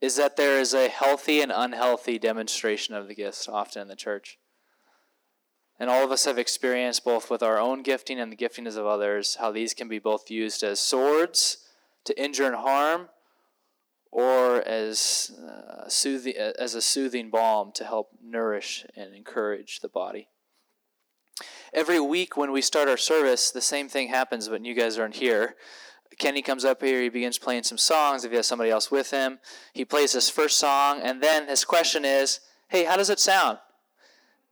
is 0.02 0.18
that 0.18 0.36
there 0.36 0.60
is 0.60 0.74
a 0.74 0.90
healthy 0.90 1.40
and 1.40 1.54
unhealthy 1.56 2.20
demonstration 2.20 2.94
of 2.94 3.08
the 3.08 3.16
gifts 3.16 3.48
often 3.48 3.84
in 3.84 3.88
the 3.88 3.96
church. 3.96 4.38
And 5.80 5.90
all 5.90 6.04
of 6.04 6.12
us 6.12 6.26
have 6.26 6.38
experienced, 6.38 7.06
both 7.06 7.32
with 7.32 7.42
our 7.42 7.58
own 7.58 7.84
gifting 7.84 8.20
and 8.20 8.30
the 8.30 8.36
giftings 8.36 8.76
of 8.76 8.86
others, 8.86 9.38
how 9.40 9.50
these 9.50 9.74
can 9.74 9.88
be 9.88 9.98
both 9.98 10.30
used 10.30 10.62
as 10.62 10.82
swords 10.82 11.60
to 12.06 12.22
injure 12.22 12.46
and 12.46 12.56
harm, 12.56 13.10
or 14.12 14.62
as, 14.68 15.32
uh, 15.48 15.88
soothing, 15.88 16.34
as 16.36 16.74
a 16.74 16.82
soothing 16.82 17.30
balm 17.30 17.72
to 17.74 17.86
help 17.86 18.10
nourish 18.24 18.86
and 18.96 19.14
encourage 19.14 19.80
the 19.80 19.90
body. 19.90 20.30
Every 21.74 22.00
week 22.00 22.36
when 22.36 22.52
we 22.52 22.62
start 22.62 22.90
our 22.90 22.98
service, 22.98 23.52
the 23.52 23.62
same 23.62 23.88
thing 23.88 24.08
happens 24.08 24.48
but 24.50 24.66
you 24.66 24.74
guys 24.74 24.98
aren't 24.98 25.16
here. 25.16 25.56
Kenny 26.18 26.42
comes 26.42 26.66
up 26.66 26.82
here, 26.82 27.02
he 27.02 27.10
begins 27.10 27.38
playing 27.38 27.64
some 27.64 27.78
songs. 27.78 28.26
If 28.26 28.32
he 28.32 28.38
has 28.38 28.48
somebody 28.48 28.72
else 28.72 28.92
with 28.92 29.12
him, 29.12 29.40
he 29.74 29.86
plays 29.86 30.14
his 30.14 30.30
first 30.30 30.58
song, 30.58 31.00
and 31.02 31.22
then 31.22 31.48
his 31.48 31.64
question 31.64 32.04
is, 32.04 32.42
Hey, 32.68 32.84
how 32.84 32.98
does 32.98 33.10
it 33.10 33.20
sound? 33.20 33.60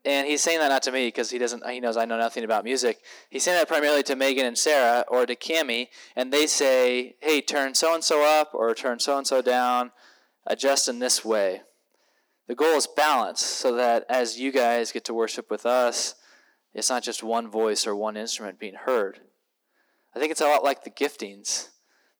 And 0.06 0.28
he's 0.28 0.42
saying 0.42 0.60
that 0.60 0.70
not 0.70 0.84
to 0.84 0.92
me 0.92 1.08
because 1.08 1.32
he 1.32 1.38
doesn't 1.38 1.68
he 1.70 1.80
knows 1.80 1.98
I 1.98 2.06
know 2.06 2.18
nothing 2.18 2.44
about 2.44 2.64
music. 2.64 3.00
He's 3.30 3.44
saying 3.44 3.58
that 3.58 3.68
primarily 3.68 4.04
to 4.04 4.16
Megan 4.16 4.46
and 4.46 4.58
Sarah 4.58 5.04
or 5.08 5.26
to 5.26 5.36
Cami, 5.36 5.88
and 6.16 6.32
they 6.32 6.48
say, 6.48 7.16
"Hey, 7.22 7.42
turn 7.42 7.74
so 7.74 7.94
and 7.94 8.04
so 8.04 8.24
up 8.24 8.52
or 8.54 8.74
turn 8.74 9.00
so 9.00 9.18
and 9.18 9.28
so 9.28 9.42
down, 9.42 9.92
adjust 10.46 10.88
in 10.88 11.00
this 11.00 11.26
way." 11.26 11.64
The 12.48 12.56
goal 12.56 12.76
is 12.78 12.88
balance, 12.88 13.42
so 13.42 13.74
that 13.76 14.06
as 14.08 14.40
you 14.40 14.52
guys 14.52 14.94
get 14.94 15.04
to 15.06 15.14
worship 15.14 15.52
with 15.52 15.66
us, 15.66 16.16
it's 16.74 16.90
not 16.90 17.04
just 17.04 17.24
one 17.24 17.50
voice 17.50 17.86
or 17.86 17.96
one 17.96 18.16
instrument 18.16 18.60
being 18.60 18.76
heard. 18.76 19.20
I 20.16 20.20
think 20.20 20.32
it's 20.32 20.42
a 20.42 20.48
lot 20.48 20.64
like 20.64 20.84
the 20.84 20.90
giftings. 20.90 21.70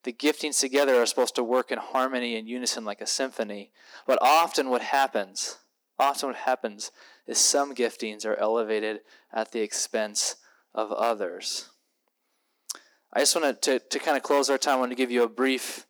The 0.02 0.12
giftings 0.12 0.60
together 0.60 1.00
are 1.00 1.06
supposed 1.06 1.34
to 1.36 1.44
work 1.44 1.70
in 1.70 1.78
harmony 1.78 2.36
and 2.36 2.48
unison 2.48 2.84
like 2.84 3.00
a 3.00 3.06
symphony. 3.06 3.72
But 4.06 4.18
often 4.20 4.68
what 4.68 4.82
happens, 4.82 5.58
often 5.98 6.28
what 6.28 6.38
happens 6.38 6.90
is 7.28 7.38
some 7.38 7.74
giftings 7.74 8.26
are 8.26 8.34
elevated 8.36 9.00
at 9.32 9.52
the 9.52 9.60
expense 9.60 10.36
of 10.74 10.90
others. 10.90 11.68
I 13.12 13.20
just 13.20 13.36
wanted 13.36 13.62
to, 13.62 13.78
to 13.78 13.98
kind 13.98 14.16
of 14.16 14.22
close 14.22 14.50
our 14.50 14.58
time, 14.58 14.76
I 14.76 14.80
want 14.80 14.90
to 14.90 14.96
give 14.96 15.10
you 15.10 15.22
a 15.22 15.28
brief 15.28 15.86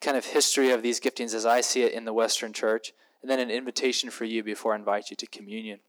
kind 0.00 0.16
of 0.16 0.24
history 0.24 0.70
of 0.70 0.82
these 0.82 1.00
giftings 1.00 1.34
as 1.34 1.46
I 1.46 1.60
see 1.60 1.82
it 1.82 1.92
in 1.92 2.04
the 2.04 2.12
Western 2.12 2.52
church, 2.52 2.92
and 3.22 3.30
then 3.30 3.38
an 3.38 3.50
invitation 3.50 4.10
for 4.10 4.24
you 4.24 4.42
before 4.42 4.72
I 4.72 4.76
invite 4.76 5.10
you 5.10 5.16
to 5.16 5.26
communion. 5.26 5.80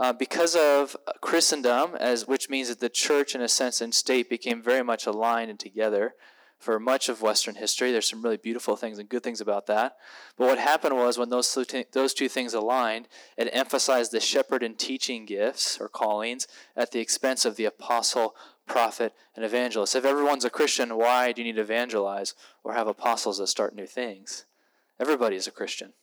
Uh, 0.00 0.12
because 0.12 0.56
of 0.56 0.96
Christendom, 1.20 1.94
as 1.96 2.26
which 2.26 2.48
means 2.48 2.68
that 2.68 2.80
the 2.80 2.88
church, 2.88 3.34
in 3.34 3.42
a 3.42 3.48
sense, 3.48 3.80
and 3.80 3.94
state 3.94 4.28
became 4.28 4.62
very 4.62 4.82
much 4.82 5.06
aligned 5.06 5.50
and 5.50 5.60
together 5.60 6.14
for 6.62 6.78
much 6.78 7.08
of 7.08 7.22
Western 7.22 7.56
history. 7.56 7.90
There's 7.90 8.08
some 8.08 8.22
really 8.22 8.36
beautiful 8.36 8.76
things 8.76 8.98
and 8.98 9.08
good 9.08 9.24
things 9.24 9.40
about 9.40 9.66
that. 9.66 9.96
But 10.36 10.46
what 10.46 10.58
happened 10.58 10.96
was 10.96 11.18
when 11.18 11.28
those 11.28 11.52
two, 11.52 11.84
those 11.92 12.14
two 12.14 12.28
things 12.28 12.54
aligned, 12.54 13.08
it 13.36 13.50
emphasized 13.52 14.12
the 14.12 14.20
shepherd 14.20 14.62
and 14.62 14.78
teaching 14.78 15.26
gifts 15.26 15.78
or 15.80 15.88
callings 15.88 16.46
at 16.76 16.92
the 16.92 17.00
expense 17.00 17.44
of 17.44 17.56
the 17.56 17.64
apostle, 17.64 18.36
prophet, 18.66 19.12
and 19.34 19.44
evangelist. 19.44 19.96
If 19.96 20.04
everyone's 20.04 20.44
a 20.44 20.50
Christian, 20.50 20.96
why 20.96 21.32
do 21.32 21.42
you 21.42 21.46
need 21.48 21.56
to 21.56 21.62
evangelize 21.62 22.34
or 22.62 22.74
have 22.74 22.86
apostles 22.86 23.38
that 23.38 23.48
start 23.48 23.74
new 23.74 23.86
things? 23.86 24.44
Everybody 25.00 25.34
is 25.34 25.48
a 25.48 25.52
Christian. 25.52 25.94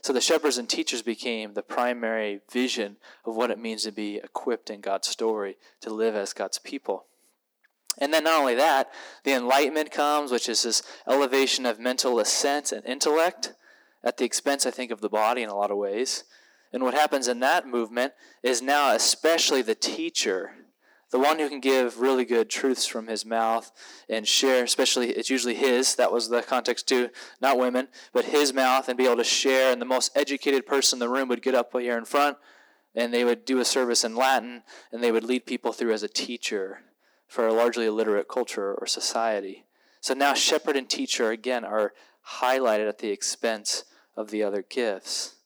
So 0.00 0.14
the 0.14 0.20
shepherds 0.22 0.56
and 0.56 0.68
teachers 0.68 1.02
became 1.02 1.52
the 1.52 1.62
primary 1.62 2.40
vision 2.50 2.96
of 3.26 3.36
what 3.36 3.50
it 3.50 3.58
means 3.58 3.82
to 3.82 3.92
be 3.92 4.16
equipped 4.16 4.70
in 4.70 4.80
God's 4.80 5.08
story, 5.08 5.58
to 5.82 5.90
live 5.90 6.16
as 6.16 6.32
God's 6.32 6.58
people. 6.58 7.04
And 7.98 8.12
then 8.12 8.24
not 8.24 8.40
only 8.40 8.54
that, 8.54 8.90
the 9.24 9.32
enlightenment 9.32 9.90
comes, 9.90 10.30
which 10.30 10.48
is 10.48 10.62
this 10.62 10.82
elevation 11.08 11.64
of 11.64 11.80
mental 11.80 12.18
assent 12.18 12.72
and 12.72 12.84
intellect 12.84 13.54
at 14.04 14.18
the 14.18 14.24
expense, 14.24 14.66
I 14.66 14.70
think, 14.70 14.90
of 14.90 15.00
the 15.00 15.08
body 15.08 15.42
in 15.42 15.48
a 15.48 15.56
lot 15.56 15.70
of 15.70 15.78
ways. 15.78 16.24
And 16.72 16.82
what 16.82 16.94
happens 16.94 17.26
in 17.26 17.40
that 17.40 17.66
movement 17.66 18.12
is 18.42 18.60
now, 18.60 18.94
especially 18.94 19.62
the 19.62 19.74
teacher, 19.74 20.52
the 21.10 21.18
one 21.18 21.38
who 21.38 21.48
can 21.48 21.60
give 21.60 22.00
really 22.00 22.24
good 22.24 22.50
truths 22.50 22.86
from 22.86 23.06
his 23.06 23.24
mouth 23.24 23.72
and 24.08 24.28
share, 24.28 24.64
especially 24.64 25.10
it's 25.10 25.30
usually 25.30 25.54
his, 25.54 25.94
that 25.94 26.12
was 26.12 26.28
the 26.28 26.42
context 26.42 26.86
too, 26.88 27.08
not 27.40 27.58
women, 27.58 27.88
but 28.12 28.26
his 28.26 28.52
mouth 28.52 28.88
and 28.88 28.98
be 28.98 29.06
able 29.06 29.16
to 29.16 29.24
share. 29.24 29.72
And 29.72 29.80
the 29.80 29.86
most 29.86 30.14
educated 30.14 30.66
person 30.66 30.96
in 30.96 31.00
the 31.00 31.08
room 31.08 31.28
would 31.28 31.42
get 31.42 31.54
up 31.54 31.72
here 31.72 31.96
in 31.96 32.04
front 32.04 32.36
and 32.94 33.14
they 33.14 33.24
would 33.24 33.44
do 33.44 33.60
a 33.60 33.64
service 33.64 34.04
in 34.04 34.16
Latin 34.16 34.62
and 34.92 35.02
they 35.02 35.12
would 35.12 35.24
lead 35.24 35.46
people 35.46 35.72
through 35.72 35.92
as 35.92 36.02
a 36.02 36.08
teacher 36.08 36.80
for 37.26 37.46
a 37.46 37.52
largely 37.52 37.86
illiterate 37.86 38.28
culture 38.28 38.74
or 38.74 38.86
society. 38.86 39.64
So 40.00 40.14
now 40.14 40.34
shepherd 40.34 40.76
and 40.76 40.88
teacher, 40.88 41.30
again, 41.30 41.64
are 41.64 41.92
highlighted 42.40 42.88
at 42.88 42.98
the 42.98 43.10
expense 43.10 43.84
of 44.16 44.30
the 44.30 44.42
other 44.42 44.62
gifts. 44.62 45.36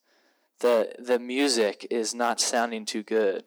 The, 0.61 0.93
the 0.99 1.19
music 1.19 1.87
is 1.91 2.15
not 2.15 2.41
sounding 2.41 2.85
too 2.85 3.03
good. 3.03 3.45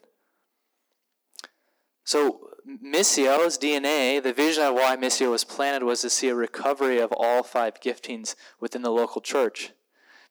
So, 2.03 2.49
Missio's 2.83 3.57
DNA, 3.57 4.21
the 4.21 4.33
vision 4.33 4.63
of 4.63 4.73
why 4.73 4.95
Missio 4.97 5.31
was 5.31 5.43
planted 5.43 5.85
was 5.85 6.01
to 6.01 6.09
see 6.09 6.29
a 6.29 6.35
recovery 6.35 6.99
of 6.99 7.13
all 7.15 7.43
five 7.43 7.79
giftings 7.79 8.35
within 8.59 8.81
the 8.81 8.89
local 8.91 9.21
church. 9.21 9.71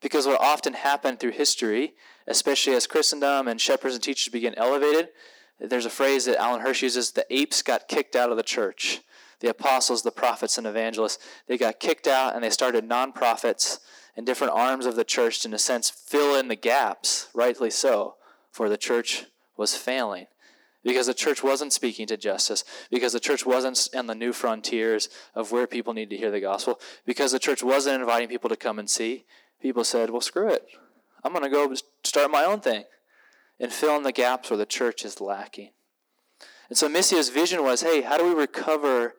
Because 0.00 0.26
what 0.26 0.40
often 0.40 0.72
happened 0.74 1.20
through 1.20 1.32
history, 1.32 1.94
especially 2.26 2.74
as 2.74 2.86
Christendom 2.86 3.48
and 3.48 3.60
shepherds 3.60 3.94
and 3.94 4.02
teachers 4.02 4.32
began 4.32 4.54
elevated, 4.56 5.10
there's 5.70 5.86
a 5.86 5.90
phrase 5.90 6.24
that 6.24 6.38
Alan 6.38 6.60
Hirsch 6.60 6.82
uses 6.82 7.12
the 7.12 7.26
apes 7.30 7.62
got 7.62 7.88
kicked 7.88 8.16
out 8.16 8.30
of 8.30 8.36
the 8.36 8.42
church. 8.42 9.00
The 9.40 9.50
apostles, 9.50 10.02
the 10.02 10.10
prophets, 10.10 10.58
and 10.58 10.66
evangelists, 10.66 11.18
they 11.46 11.58
got 11.58 11.80
kicked 11.80 12.06
out 12.06 12.34
and 12.34 12.44
they 12.44 12.50
started 12.50 12.88
nonprofits 12.88 13.78
and 14.16 14.26
different 14.26 14.52
arms 14.52 14.86
of 14.86 14.96
the 14.96 15.04
church 15.04 15.40
to, 15.40 15.48
in 15.48 15.54
a 15.54 15.58
sense, 15.58 15.90
fill 15.90 16.38
in 16.38 16.48
the 16.48 16.56
gaps, 16.56 17.28
rightly 17.34 17.70
so, 17.70 18.16
for 18.50 18.68
the 18.68 18.76
church 18.76 19.26
was 19.56 19.76
failing. 19.76 20.26
Because 20.84 21.06
the 21.06 21.14
church 21.14 21.44
wasn't 21.44 21.72
speaking 21.72 22.08
to 22.08 22.16
justice, 22.16 22.64
because 22.90 23.12
the 23.12 23.20
church 23.20 23.46
wasn't 23.46 23.88
on 23.96 24.08
the 24.08 24.14
new 24.14 24.32
frontiers 24.32 25.08
of 25.34 25.52
where 25.52 25.66
people 25.66 25.92
need 25.92 26.10
to 26.10 26.16
hear 26.16 26.30
the 26.32 26.40
gospel, 26.40 26.80
because 27.06 27.32
the 27.32 27.38
church 27.38 27.62
wasn't 27.62 28.00
inviting 28.00 28.28
people 28.28 28.50
to 28.50 28.56
come 28.56 28.78
and 28.80 28.90
see, 28.90 29.24
people 29.60 29.84
said, 29.84 30.10
well, 30.10 30.20
screw 30.20 30.48
it. 30.48 30.66
I'm 31.22 31.32
going 31.32 31.44
to 31.44 31.50
go 31.50 31.72
start 32.02 32.32
my 32.32 32.44
own 32.44 32.60
thing 32.60 32.84
and 33.62 33.72
fill 33.72 33.96
in 33.96 34.02
the 34.02 34.12
gaps 34.12 34.50
where 34.50 34.58
the 34.58 34.66
church 34.66 35.04
is 35.04 35.20
lacking. 35.20 35.70
And 36.68 36.76
so 36.76 36.88
Missio's 36.88 37.30
vision 37.30 37.62
was 37.62 37.80
hey, 37.80 38.02
how 38.02 38.18
do 38.18 38.24
we 38.24 38.34
recover 38.34 39.14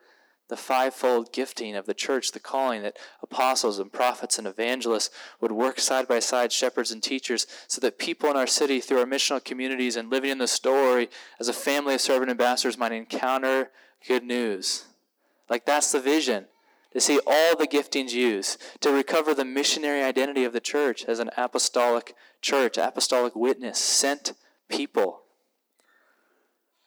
the 0.50 0.56
fivefold 0.56 1.32
gifting 1.32 1.74
of 1.74 1.86
the 1.86 1.94
church, 1.94 2.32
the 2.32 2.38
calling 2.38 2.82
that 2.82 2.98
apostles 3.22 3.78
and 3.78 3.90
prophets 3.90 4.38
and 4.38 4.46
evangelists 4.46 5.10
would 5.40 5.52
work 5.52 5.80
side 5.80 6.06
by 6.06 6.18
side, 6.18 6.52
shepherds 6.52 6.90
and 6.92 7.02
teachers, 7.02 7.46
so 7.66 7.80
that 7.80 7.98
people 7.98 8.28
in 8.28 8.36
our 8.36 8.46
city, 8.46 8.78
through 8.78 8.98
our 8.98 9.06
missional 9.06 9.42
communities 9.42 9.96
and 9.96 10.10
living 10.10 10.30
in 10.30 10.38
the 10.38 10.46
story 10.46 11.08
as 11.40 11.48
a 11.48 11.54
family 11.54 11.94
of 11.94 12.00
servant 12.02 12.30
ambassadors, 12.30 12.76
might 12.76 12.92
encounter 12.92 13.70
good 14.06 14.22
news. 14.22 14.84
Like 15.48 15.64
that's 15.64 15.92
the 15.92 16.00
vision. 16.00 16.46
To 16.94 17.00
see 17.00 17.18
all 17.26 17.56
the 17.56 17.66
giftings 17.66 18.12
used, 18.12 18.62
to 18.80 18.92
recover 18.92 19.34
the 19.34 19.44
missionary 19.44 20.02
identity 20.02 20.44
of 20.44 20.52
the 20.52 20.60
church 20.60 21.04
as 21.04 21.18
an 21.18 21.30
apostolic 21.36 22.14
church, 22.40 22.78
apostolic 22.78 23.34
witness, 23.34 23.78
sent 23.78 24.32
people. 24.68 25.22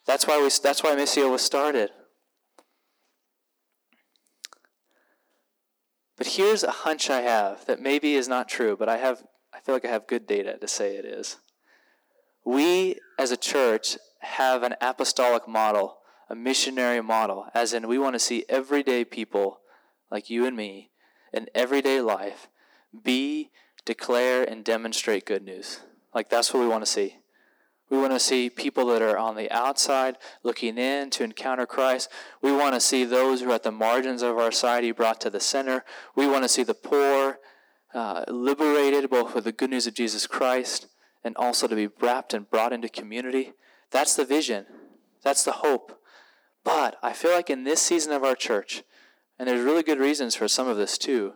That's 0.06 0.26
why 0.26 0.42
we 0.42 0.50
that's 0.64 0.82
why 0.82 0.96
Missio 0.96 1.30
was 1.30 1.42
started. 1.42 1.90
But 6.16 6.28
here's 6.28 6.64
a 6.64 6.72
hunch 6.72 7.10
I 7.10 7.22
have 7.22 7.66
that 7.66 7.82
maybe 7.82 8.16
is 8.16 8.30
not 8.30 8.48
true, 8.48 8.78
but 8.78 8.88
I 8.88 8.98
have 8.98 9.24
I 9.54 9.60
feel 9.60 9.76
like 9.76 9.86
I 9.86 9.90
have 9.90 10.08
good 10.08 10.26
data 10.26 10.58
to 10.58 10.68
say 10.70 10.96
it 10.96 11.04
is. 11.04 11.36
We 12.46 13.00
as 13.20 13.32
a 13.32 13.38
church 13.38 13.98
have 14.20 14.64
an 14.64 14.76
apostolic 14.80 15.50
model, 15.50 15.98
a 16.30 16.36
missionary 16.36 17.02
model, 17.02 17.48
as 17.54 17.74
in 17.74 17.90
we 17.90 18.00
want 18.00 18.16
to 18.16 18.20
see 18.20 18.46
everyday 18.48 19.04
people 19.04 19.60
like 20.12 20.30
you 20.30 20.46
and 20.46 20.56
me 20.56 20.92
in 21.34 21.48
everyday 21.54 22.02
life 22.02 22.48
be, 23.04 23.52
declare, 23.86 24.44
and 24.44 24.64
demonstrate 24.64 25.26
good 25.26 25.44
news. 25.44 25.82
Like 26.14 26.30
that's 26.30 26.54
what 26.54 26.62
we 26.62 26.68
want 26.68 26.86
to 26.86 26.92
see. 26.92 27.18
We 27.90 27.98
want 27.98 28.12
to 28.12 28.20
see 28.20 28.50
people 28.50 28.88
that 28.88 29.02
are 29.02 29.18
on 29.18 29.36
the 29.36 29.50
outside 29.50 30.18
looking 30.44 30.78
in 30.78 31.10
to 31.12 31.24
encounter 31.24 31.66
Christ. 31.66 32.10
We 32.42 32.52
want 32.52 32.74
to 32.74 32.82
see 32.82 33.06
those 33.06 33.42
who 33.42 33.52
are 33.52 33.56
at 33.56 33.64
the 33.64 33.72
margins 33.72 34.22
of 34.22 34.38
our 34.38 34.52
society 34.52 34.92
brought 34.92 35.22
to 35.22 35.30
the 35.30 35.40
center. 35.40 35.86
We 36.16 36.28
want 36.28 36.44
to 36.44 36.50
see 36.50 36.64
the 36.64 36.74
poor 36.74 37.40
uh, 37.94 38.26
liberated, 38.28 39.10
both 39.10 39.34
with 39.34 39.46
the 39.46 39.54
good 39.54 39.70
news 39.70 39.88
of 39.88 39.94
Jesus 39.94 40.28
Christ 40.28 40.88
and 41.24 41.36
also 41.38 41.68
to 41.68 41.76
be 41.76 41.90
wrapped 42.02 42.34
and 42.34 42.50
brought 42.50 42.74
into 42.74 42.90
community. 42.90 43.54
That's 43.92 44.16
the 44.16 44.26
vision. 44.26 44.66
That's 45.24 45.44
the 45.44 45.54
hope. 45.54 46.02
But 46.64 46.98
I 47.02 47.14
feel 47.14 47.32
like 47.32 47.50
in 47.50 47.64
this 47.64 47.82
season 47.82 48.12
of 48.12 48.24
our 48.24 48.36
church, 48.36 48.84
and 49.40 49.48
there's 49.48 49.64
really 49.64 49.84
good 49.84 50.00
reasons 50.00 50.36
for 50.36 50.48
some 50.48 50.68
of 50.68 50.78
this 50.78 50.98
too, 50.98 51.34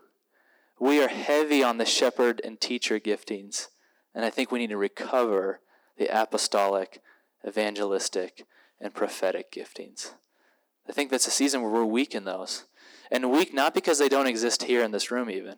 we 0.80 1.02
are 1.04 1.08
heavy 1.08 1.64
on 1.64 1.78
the 1.78 1.86
shepherd 1.86 2.42
and 2.44 2.60
teacher 2.60 3.00
giftings. 3.00 3.68
And 4.16 4.26
I 4.26 4.30
think 4.30 4.52
we 4.52 4.60
need 4.60 4.72
to 4.72 4.78
recover 4.78 5.60
the 5.98 6.08
apostolic, 6.08 7.02
evangelistic, 7.48 8.46
and 8.80 8.94
prophetic 8.94 9.52
giftings. 9.52 10.14
I 10.90 10.92
think 10.92 11.12
that's 11.12 11.28
a 11.28 11.32
season 11.32 11.62
where 11.62 11.72
we're 11.72 11.86
weak 11.86 12.16
in 12.16 12.26
those. 12.26 12.66
And 13.12 13.32
weak 13.32 13.54
not 13.54 13.74
because 13.74 14.00
they 14.00 14.10
don't 14.10 14.28
exist 14.28 14.64
here 14.64 14.84
in 14.84 14.92
this 14.92 15.12
room, 15.12 15.30
even, 15.30 15.58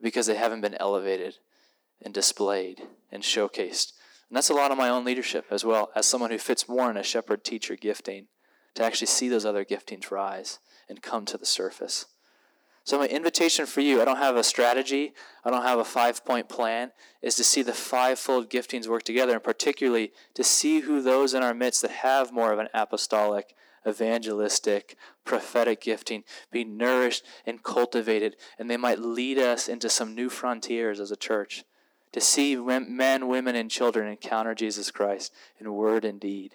because 0.00 0.26
they 0.26 0.36
haven't 0.36 0.60
been 0.60 0.76
elevated 0.78 1.38
and 2.00 2.14
displayed 2.14 2.82
and 3.10 3.22
showcased. 3.22 3.92
And 4.28 4.36
that's 4.36 4.50
a 4.50 4.54
lot 4.54 4.70
of 4.70 4.78
my 4.78 4.88
own 4.88 5.04
leadership 5.04 5.46
as 5.50 5.64
well, 5.64 5.90
as 5.96 6.06
someone 6.06 6.30
who 6.30 6.38
fits 6.38 6.68
more 6.68 6.90
in 6.90 6.96
a 6.96 7.02
shepherd 7.02 7.42
teacher 7.42 7.74
gifting, 7.74 8.28
to 8.74 8.84
actually 8.84 9.06
see 9.06 9.28
those 9.28 9.44
other 9.44 9.64
giftings 9.64 10.10
rise 10.10 10.58
and 10.88 11.02
come 11.02 11.24
to 11.26 11.38
the 11.38 11.46
surface. 11.46 12.06
So, 12.86 12.98
my 12.98 13.06
invitation 13.06 13.64
for 13.64 13.80
you, 13.80 14.02
I 14.02 14.04
don't 14.04 14.18
have 14.18 14.36
a 14.36 14.44
strategy, 14.44 15.14
I 15.42 15.50
don't 15.50 15.62
have 15.62 15.78
a 15.78 15.86
five 15.86 16.22
point 16.22 16.50
plan, 16.50 16.92
is 17.22 17.34
to 17.36 17.44
see 17.44 17.62
the 17.62 17.72
fivefold 17.72 18.50
giftings 18.50 18.86
work 18.86 19.04
together, 19.04 19.32
and 19.32 19.42
particularly 19.42 20.12
to 20.34 20.44
see 20.44 20.80
who 20.80 21.00
those 21.00 21.32
in 21.32 21.42
our 21.42 21.54
midst 21.54 21.80
that 21.80 21.90
have 21.90 22.30
more 22.30 22.52
of 22.52 22.58
an 22.58 22.68
apostolic, 22.74 23.54
evangelistic, 23.88 24.96
prophetic 25.24 25.80
gifting 25.80 26.24
be 26.50 26.62
nourished 26.62 27.24
and 27.46 27.62
cultivated, 27.62 28.36
and 28.58 28.70
they 28.70 28.76
might 28.76 28.98
lead 28.98 29.38
us 29.38 29.66
into 29.66 29.88
some 29.88 30.14
new 30.14 30.28
frontiers 30.28 31.00
as 31.00 31.10
a 31.10 31.16
church. 31.16 31.64
To 32.12 32.20
see 32.20 32.54
men, 32.54 33.28
women, 33.28 33.56
and 33.56 33.70
children 33.70 34.10
encounter 34.10 34.54
Jesus 34.54 34.90
Christ 34.90 35.32
in 35.58 35.72
word 35.72 36.04
and 36.04 36.20
deed. 36.20 36.52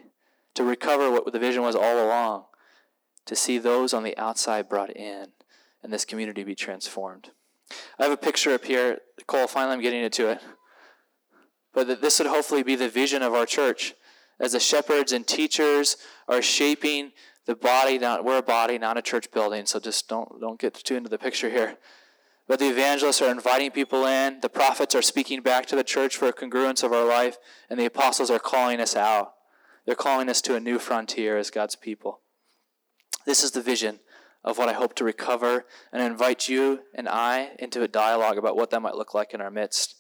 To 0.56 0.64
recover 0.64 1.12
what 1.12 1.32
the 1.32 1.40
vision 1.40 1.64
was 1.64 1.76
all 1.76 2.04
along. 2.04 2.46
To 3.26 3.36
see 3.36 3.58
those 3.58 3.94
on 3.94 4.04
the 4.04 4.18
outside 4.18 4.68
brought 4.68 4.96
in 4.96 5.28
and 5.84 5.94
this 5.94 6.06
community 6.06 6.44
be 6.44 6.56
transformed. 6.56 7.32
I 7.98 8.04
have 8.04 8.12
a 8.12 8.18
picture 8.18 8.52
up 8.52 8.66
here. 8.66 9.00
Cole, 9.28 9.48
finally 9.48 9.74
I'm 9.74 9.82
getting 9.82 10.04
into 10.04 10.30
it. 10.30 10.40
But 11.74 12.02
this 12.02 12.20
would 12.20 12.28
hopefully 12.28 12.64
be 12.64 12.76
the 12.76 12.90
vision 12.90 13.22
of 13.22 13.34
our 13.34 13.46
church. 13.46 13.94
As 14.40 14.54
the 14.54 14.60
shepherds 14.60 15.12
and 15.12 15.28
teachers 15.28 15.98
are 16.28 16.42
shaping 16.42 17.12
the 17.46 17.56
body, 17.56 17.98
not, 17.98 18.24
we're 18.24 18.38
a 18.38 18.44
body, 18.44 18.78
not 18.78 18.98
a 18.98 19.02
church 19.02 19.32
building, 19.32 19.66
so 19.66 19.80
just 19.80 20.08
don't, 20.08 20.40
don't 20.40 20.60
get 20.60 20.74
too 20.74 20.96
into 20.96 21.10
the 21.10 21.18
picture 21.18 21.50
here. 21.50 21.78
But 22.48 22.60
the 22.60 22.70
evangelists 22.70 23.22
are 23.22 23.30
inviting 23.30 23.72
people 23.72 24.06
in, 24.06 24.40
the 24.42 24.50
prophets 24.50 24.96
are 24.96 25.02
speaking 25.02 25.42
back 25.42 25.68
to 25.68 25.76
the 25.76 25.84
church 25.84 26.18
for 26.18 26.28
a 26.28 26.34
congruence 26.34 26.84
of 26.84 26.92
our 26.92 27.06
life, 27.06 27.38
and 27.70 27.80
the 27.80 27.86
apostles 27.86 28.32
are 28.32 28.40
calling 28.40 28.80
us 28.80 28.96
out. 28.96 29.34
They're 29.90 29.96
calling 29.96 30.30
us 30.30 30.40
to 30.44 30.54
a 30.54 30.60
new 30.60 30.78
frontier 30.78 31.36
as 31.40 31.50
God's 31.50 31.76
people. 31.76 32.20
This 33.26 33.44
is 33.44 33.50
the 33.50 33.60
vision 33.60 34.02
of 34.44 34.60
what 34.60 34.70
I 34.70 34.74
hope 34.74 34.94
to 34.98 35.04
recover 35.04 35.66
and 35.92 36.04
invite 36.04 36.48
you 36.48 36.82
and 36.94 37.10
I 37.10 37.54
into 37.58 37.82
a 37.82 37.88
dialogue 37.88 38.38
about 38.38 38.56
what 38.56 38.70
that 38.70 38.84
might 38.84 38.94
look 38.94 39.16
like 39.16 39.34
in 39.34 39.42
our 39.42 39.50
midst 39.50 39.96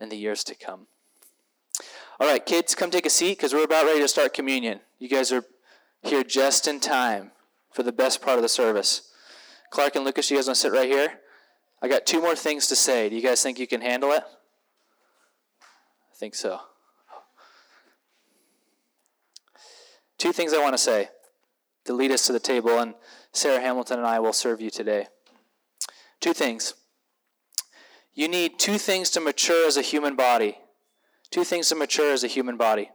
in 0.00 0.08
the 0.08 0.16
years 0.16 0.42
to 0.42 0.56
come. 0.56 0.88
All 2.18 2.26
right, 2.26 2.44
kids, 2.44 2.74
come 2.74 2.90
take 2.90 3.06
a 3.06 3.08
seat 3.08 3.38
because 3.38 3.54
we're 3.54 3.62
about 3.62 3.84
ready 3.84 4.00
to 4.00 4.08
start 4.08 4.34
communion. 4.34 4.80
You 4.98 5.08
guys 5.08 5.30
are 5.30 5.44
here 6.02 6.24
just 6.24 6.66
in 6.66 6.80
time 6.80 7.30
for 7.72 7.84
the 7.84 7.92
best 7.92 8.20
part 8.20 8.36
of 8.36 8.42
the 8.42 8.48
service. 8.48 9.12
Clark 9.70 9.94
and 9.94 10.04
Lucas, 10.04 10.28
you 10.28 10.36
guys 10.36 10.48
want 10.48 10.56
to 10.56 10.60
sit 10.62 10.72
right 10.72 10.90
here? 10.90 11.20
I 11.80 11.86
got 11.86 12.04
two 12.04 12.20
more 12.20 12.34
things 12.34 12.66
to 12.66 12.74
say. 12.74 13.10
Do 13.10 13.14
you 13.14 13.22
guys 13.22 13.44
think 13.44 13.60
you 13.60 13.68
can 13.68 13.80
handle 13.80 14.10
it? 14.10 14.24
I 15.62 16.16
think 16.16 16.34
so. 16.34 16.62
Two 20.18 20.32
things 20.32 20.52
I 20.52 20.62
want 20.62 20.74
to 20.74 20.78
say 20.78 21.10
to 21.84 21.92
lead 21.92 22.10
us 22.10 22.26
to 22.26 22.32
the 22.32 22.40
table, 22.40 22.78
and 22.78 22.94
Sarah 23.32 23.60
Hamilton 23.60 23.98
and 23.98 24.06
I 24.06 24.18
will 24.18 24.32
serve 24.32 24.60
you 24.60 24.70
today. 24.70 25.06
Two 26.20 26.32
things. 26.32 26.74
You 28.14 28.28
need 28.28 28.58
two 28.58 28.78
things 28.78 29.10
to 29.10 29.20
mature 29.20 29.66
as 29.66 29.76
a 29.76 29.82
human 29.82 30.16
body. 30.16 30.58
Two 31.30 31.44
things 31.44 31.68
to 31.68 31.74
mature 31.74 32.12
as 32.12 32.24
a 32.24 32.28
human 32.28 32.56
body. 32.56 32.90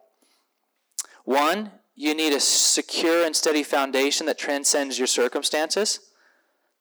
One, 1.24 1.72
you 1.96 2.16
need 2.16 2.34
a 2.34 2.40
secure 2.40 3.24
and 3.24 3.36
steady 3.36 3.64
foundation 3.64 4.26
that 4.26 4.40
transcends 4.40 4.98
your 4.98 5.08
circumstances. 5.08 6.00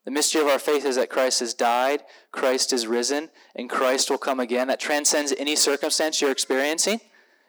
The 0.05 0.11
mystery 0.11 0.41
of 0.41 0.49
our 0.49 0.59
faith 0.59 0.87
is 0.87 0.97
that 0.97 1.11
Christ 1.11 1.41
has 1.41 1.53
died, 1.53 2.03
Christ 2.33 2.73
is 2.73 2.87
risen, 2.87 3.29
and 3.55 3.69
Christ 3.69 4.09
will 4.11 4.19
come 4.19 4.41
again. 4.41 4.69
That 4.69 4.81
transcends 4.81 5.35
any 5.39 5.57
circumstance 5.57 6.21
you're 6.21 6.31
experiencing. 6.31 7.01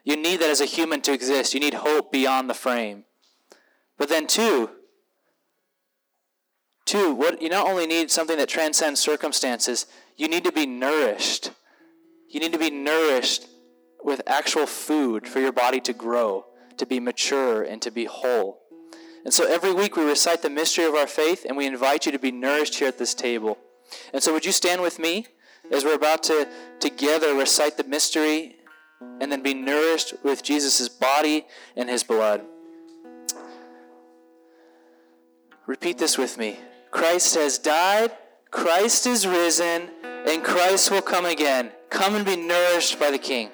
You 0.04 0.16
need 0.16 0.40
that 0.40 0.50
as 0.50 0.60
a 0.60 0.66
human 0.66 1.00
to 1.02 1.12
exist. 1.12 1.54
You 1.54 1.60
need 1.60 1.74
hope 1.74 2.10
beyond 2.10 2.50
the 2.50 2.54
frame. 2.54 3.04
But 3.98 4.08
then, 4.08 4.26
two, 4.26 4.70
two, 6.84 7.14
what 7.14 7.40
you 7.40 7.48
not 7.48 7.66
only 7.66 7.86
need 7.86 8.10
something 8.10 8.36
that 8.36 8.48
transcends 8.48 9.00
circumstances, 9.00 9.86
you 10.16 10.28
need 10.28 10.44
to 10.44 10.52
be 10.52 10.66
nourished. 10.66 11.50
You 12.28 12.40
need 12.40 12.52
to 12.52 12.58
be 12.58 12.70
nourished 12.70 13.46
with 14.02 14.22
actual 14.26 14.66
food 14.66 15.28
for 15.28 15.38
your 15.38 15.52
body 15.52 15.80
to 15.80 15.92
grow, 15.92 16.46
to 16.78 16.86
be 16.86 16.98
mature, 16.98 17.62
and 17.62 17.80
to 17.82 17.90
be 17.90 18.06
whole. 18.06 18.62
And 19.24 19.32
so 19.32 19.46
every 19.46 19.72
week 19.72 19.96
we 19.96 20.04
recite 20.04 20.42
the 20.42 20.50
mystery 20.50 20.84
of 20.84 20.94
our 20.94 21.06
faith 21.06 21.44
and 21.46 21.56
we 21.56 21.66
invite 21.66 22.06
you 22.06 22.12
to 22.12 22.18
be 22.18 22.32
nourished 22.32 22.76
here 22.76 22.88
at 22.88 22.98
this 22.98 23.14
table. 23.14 23.58
And 24.12 24.22
so 24.22 24.32
would 24.32 24.44
you 24.44 24.52
stand 24.52 24.82
with 24.82 24.98
me 24.98 25.26
as 25.70 25.84
we're 25.84 25.94
about 25.94 26.24
to 26.24 26.48
together 26.80 27.34
recite 27.34 27.76
the 27.76 27.84
mystery 27.84 28.56
and 29.20 29.30
then 29.30 29.42
be 29.42 29.54
nourished 29.54 30.14
with 30.22 30.42
Jesus' 30.42 30.88
body 30.88 31.46
and 31.76 31.88
his 31.88 32.02
blood? 32.02 32.42
Repeat 35.66 35.98
this 35.98 36.18
with 36.18 36.38
me. 36.38 36.58
Christ 36.90 37.34
has 37.36 37.58
died, 37.58 38.12
Christ 38.50 39.06
is 39.06 39.26
risen, 39.26 39.90
and 40.04 40.42
Christ 40.42 40.90
will 40.90 41.02
come 41.02 41.24
again. 41.24 41.70
Come 41.88 42.14
and 42.14 42.24
be 42.24 42.36
nourished 42.36 42.98
by 42.98 43.10
the 43.10 43.18
King. 43.18 43.50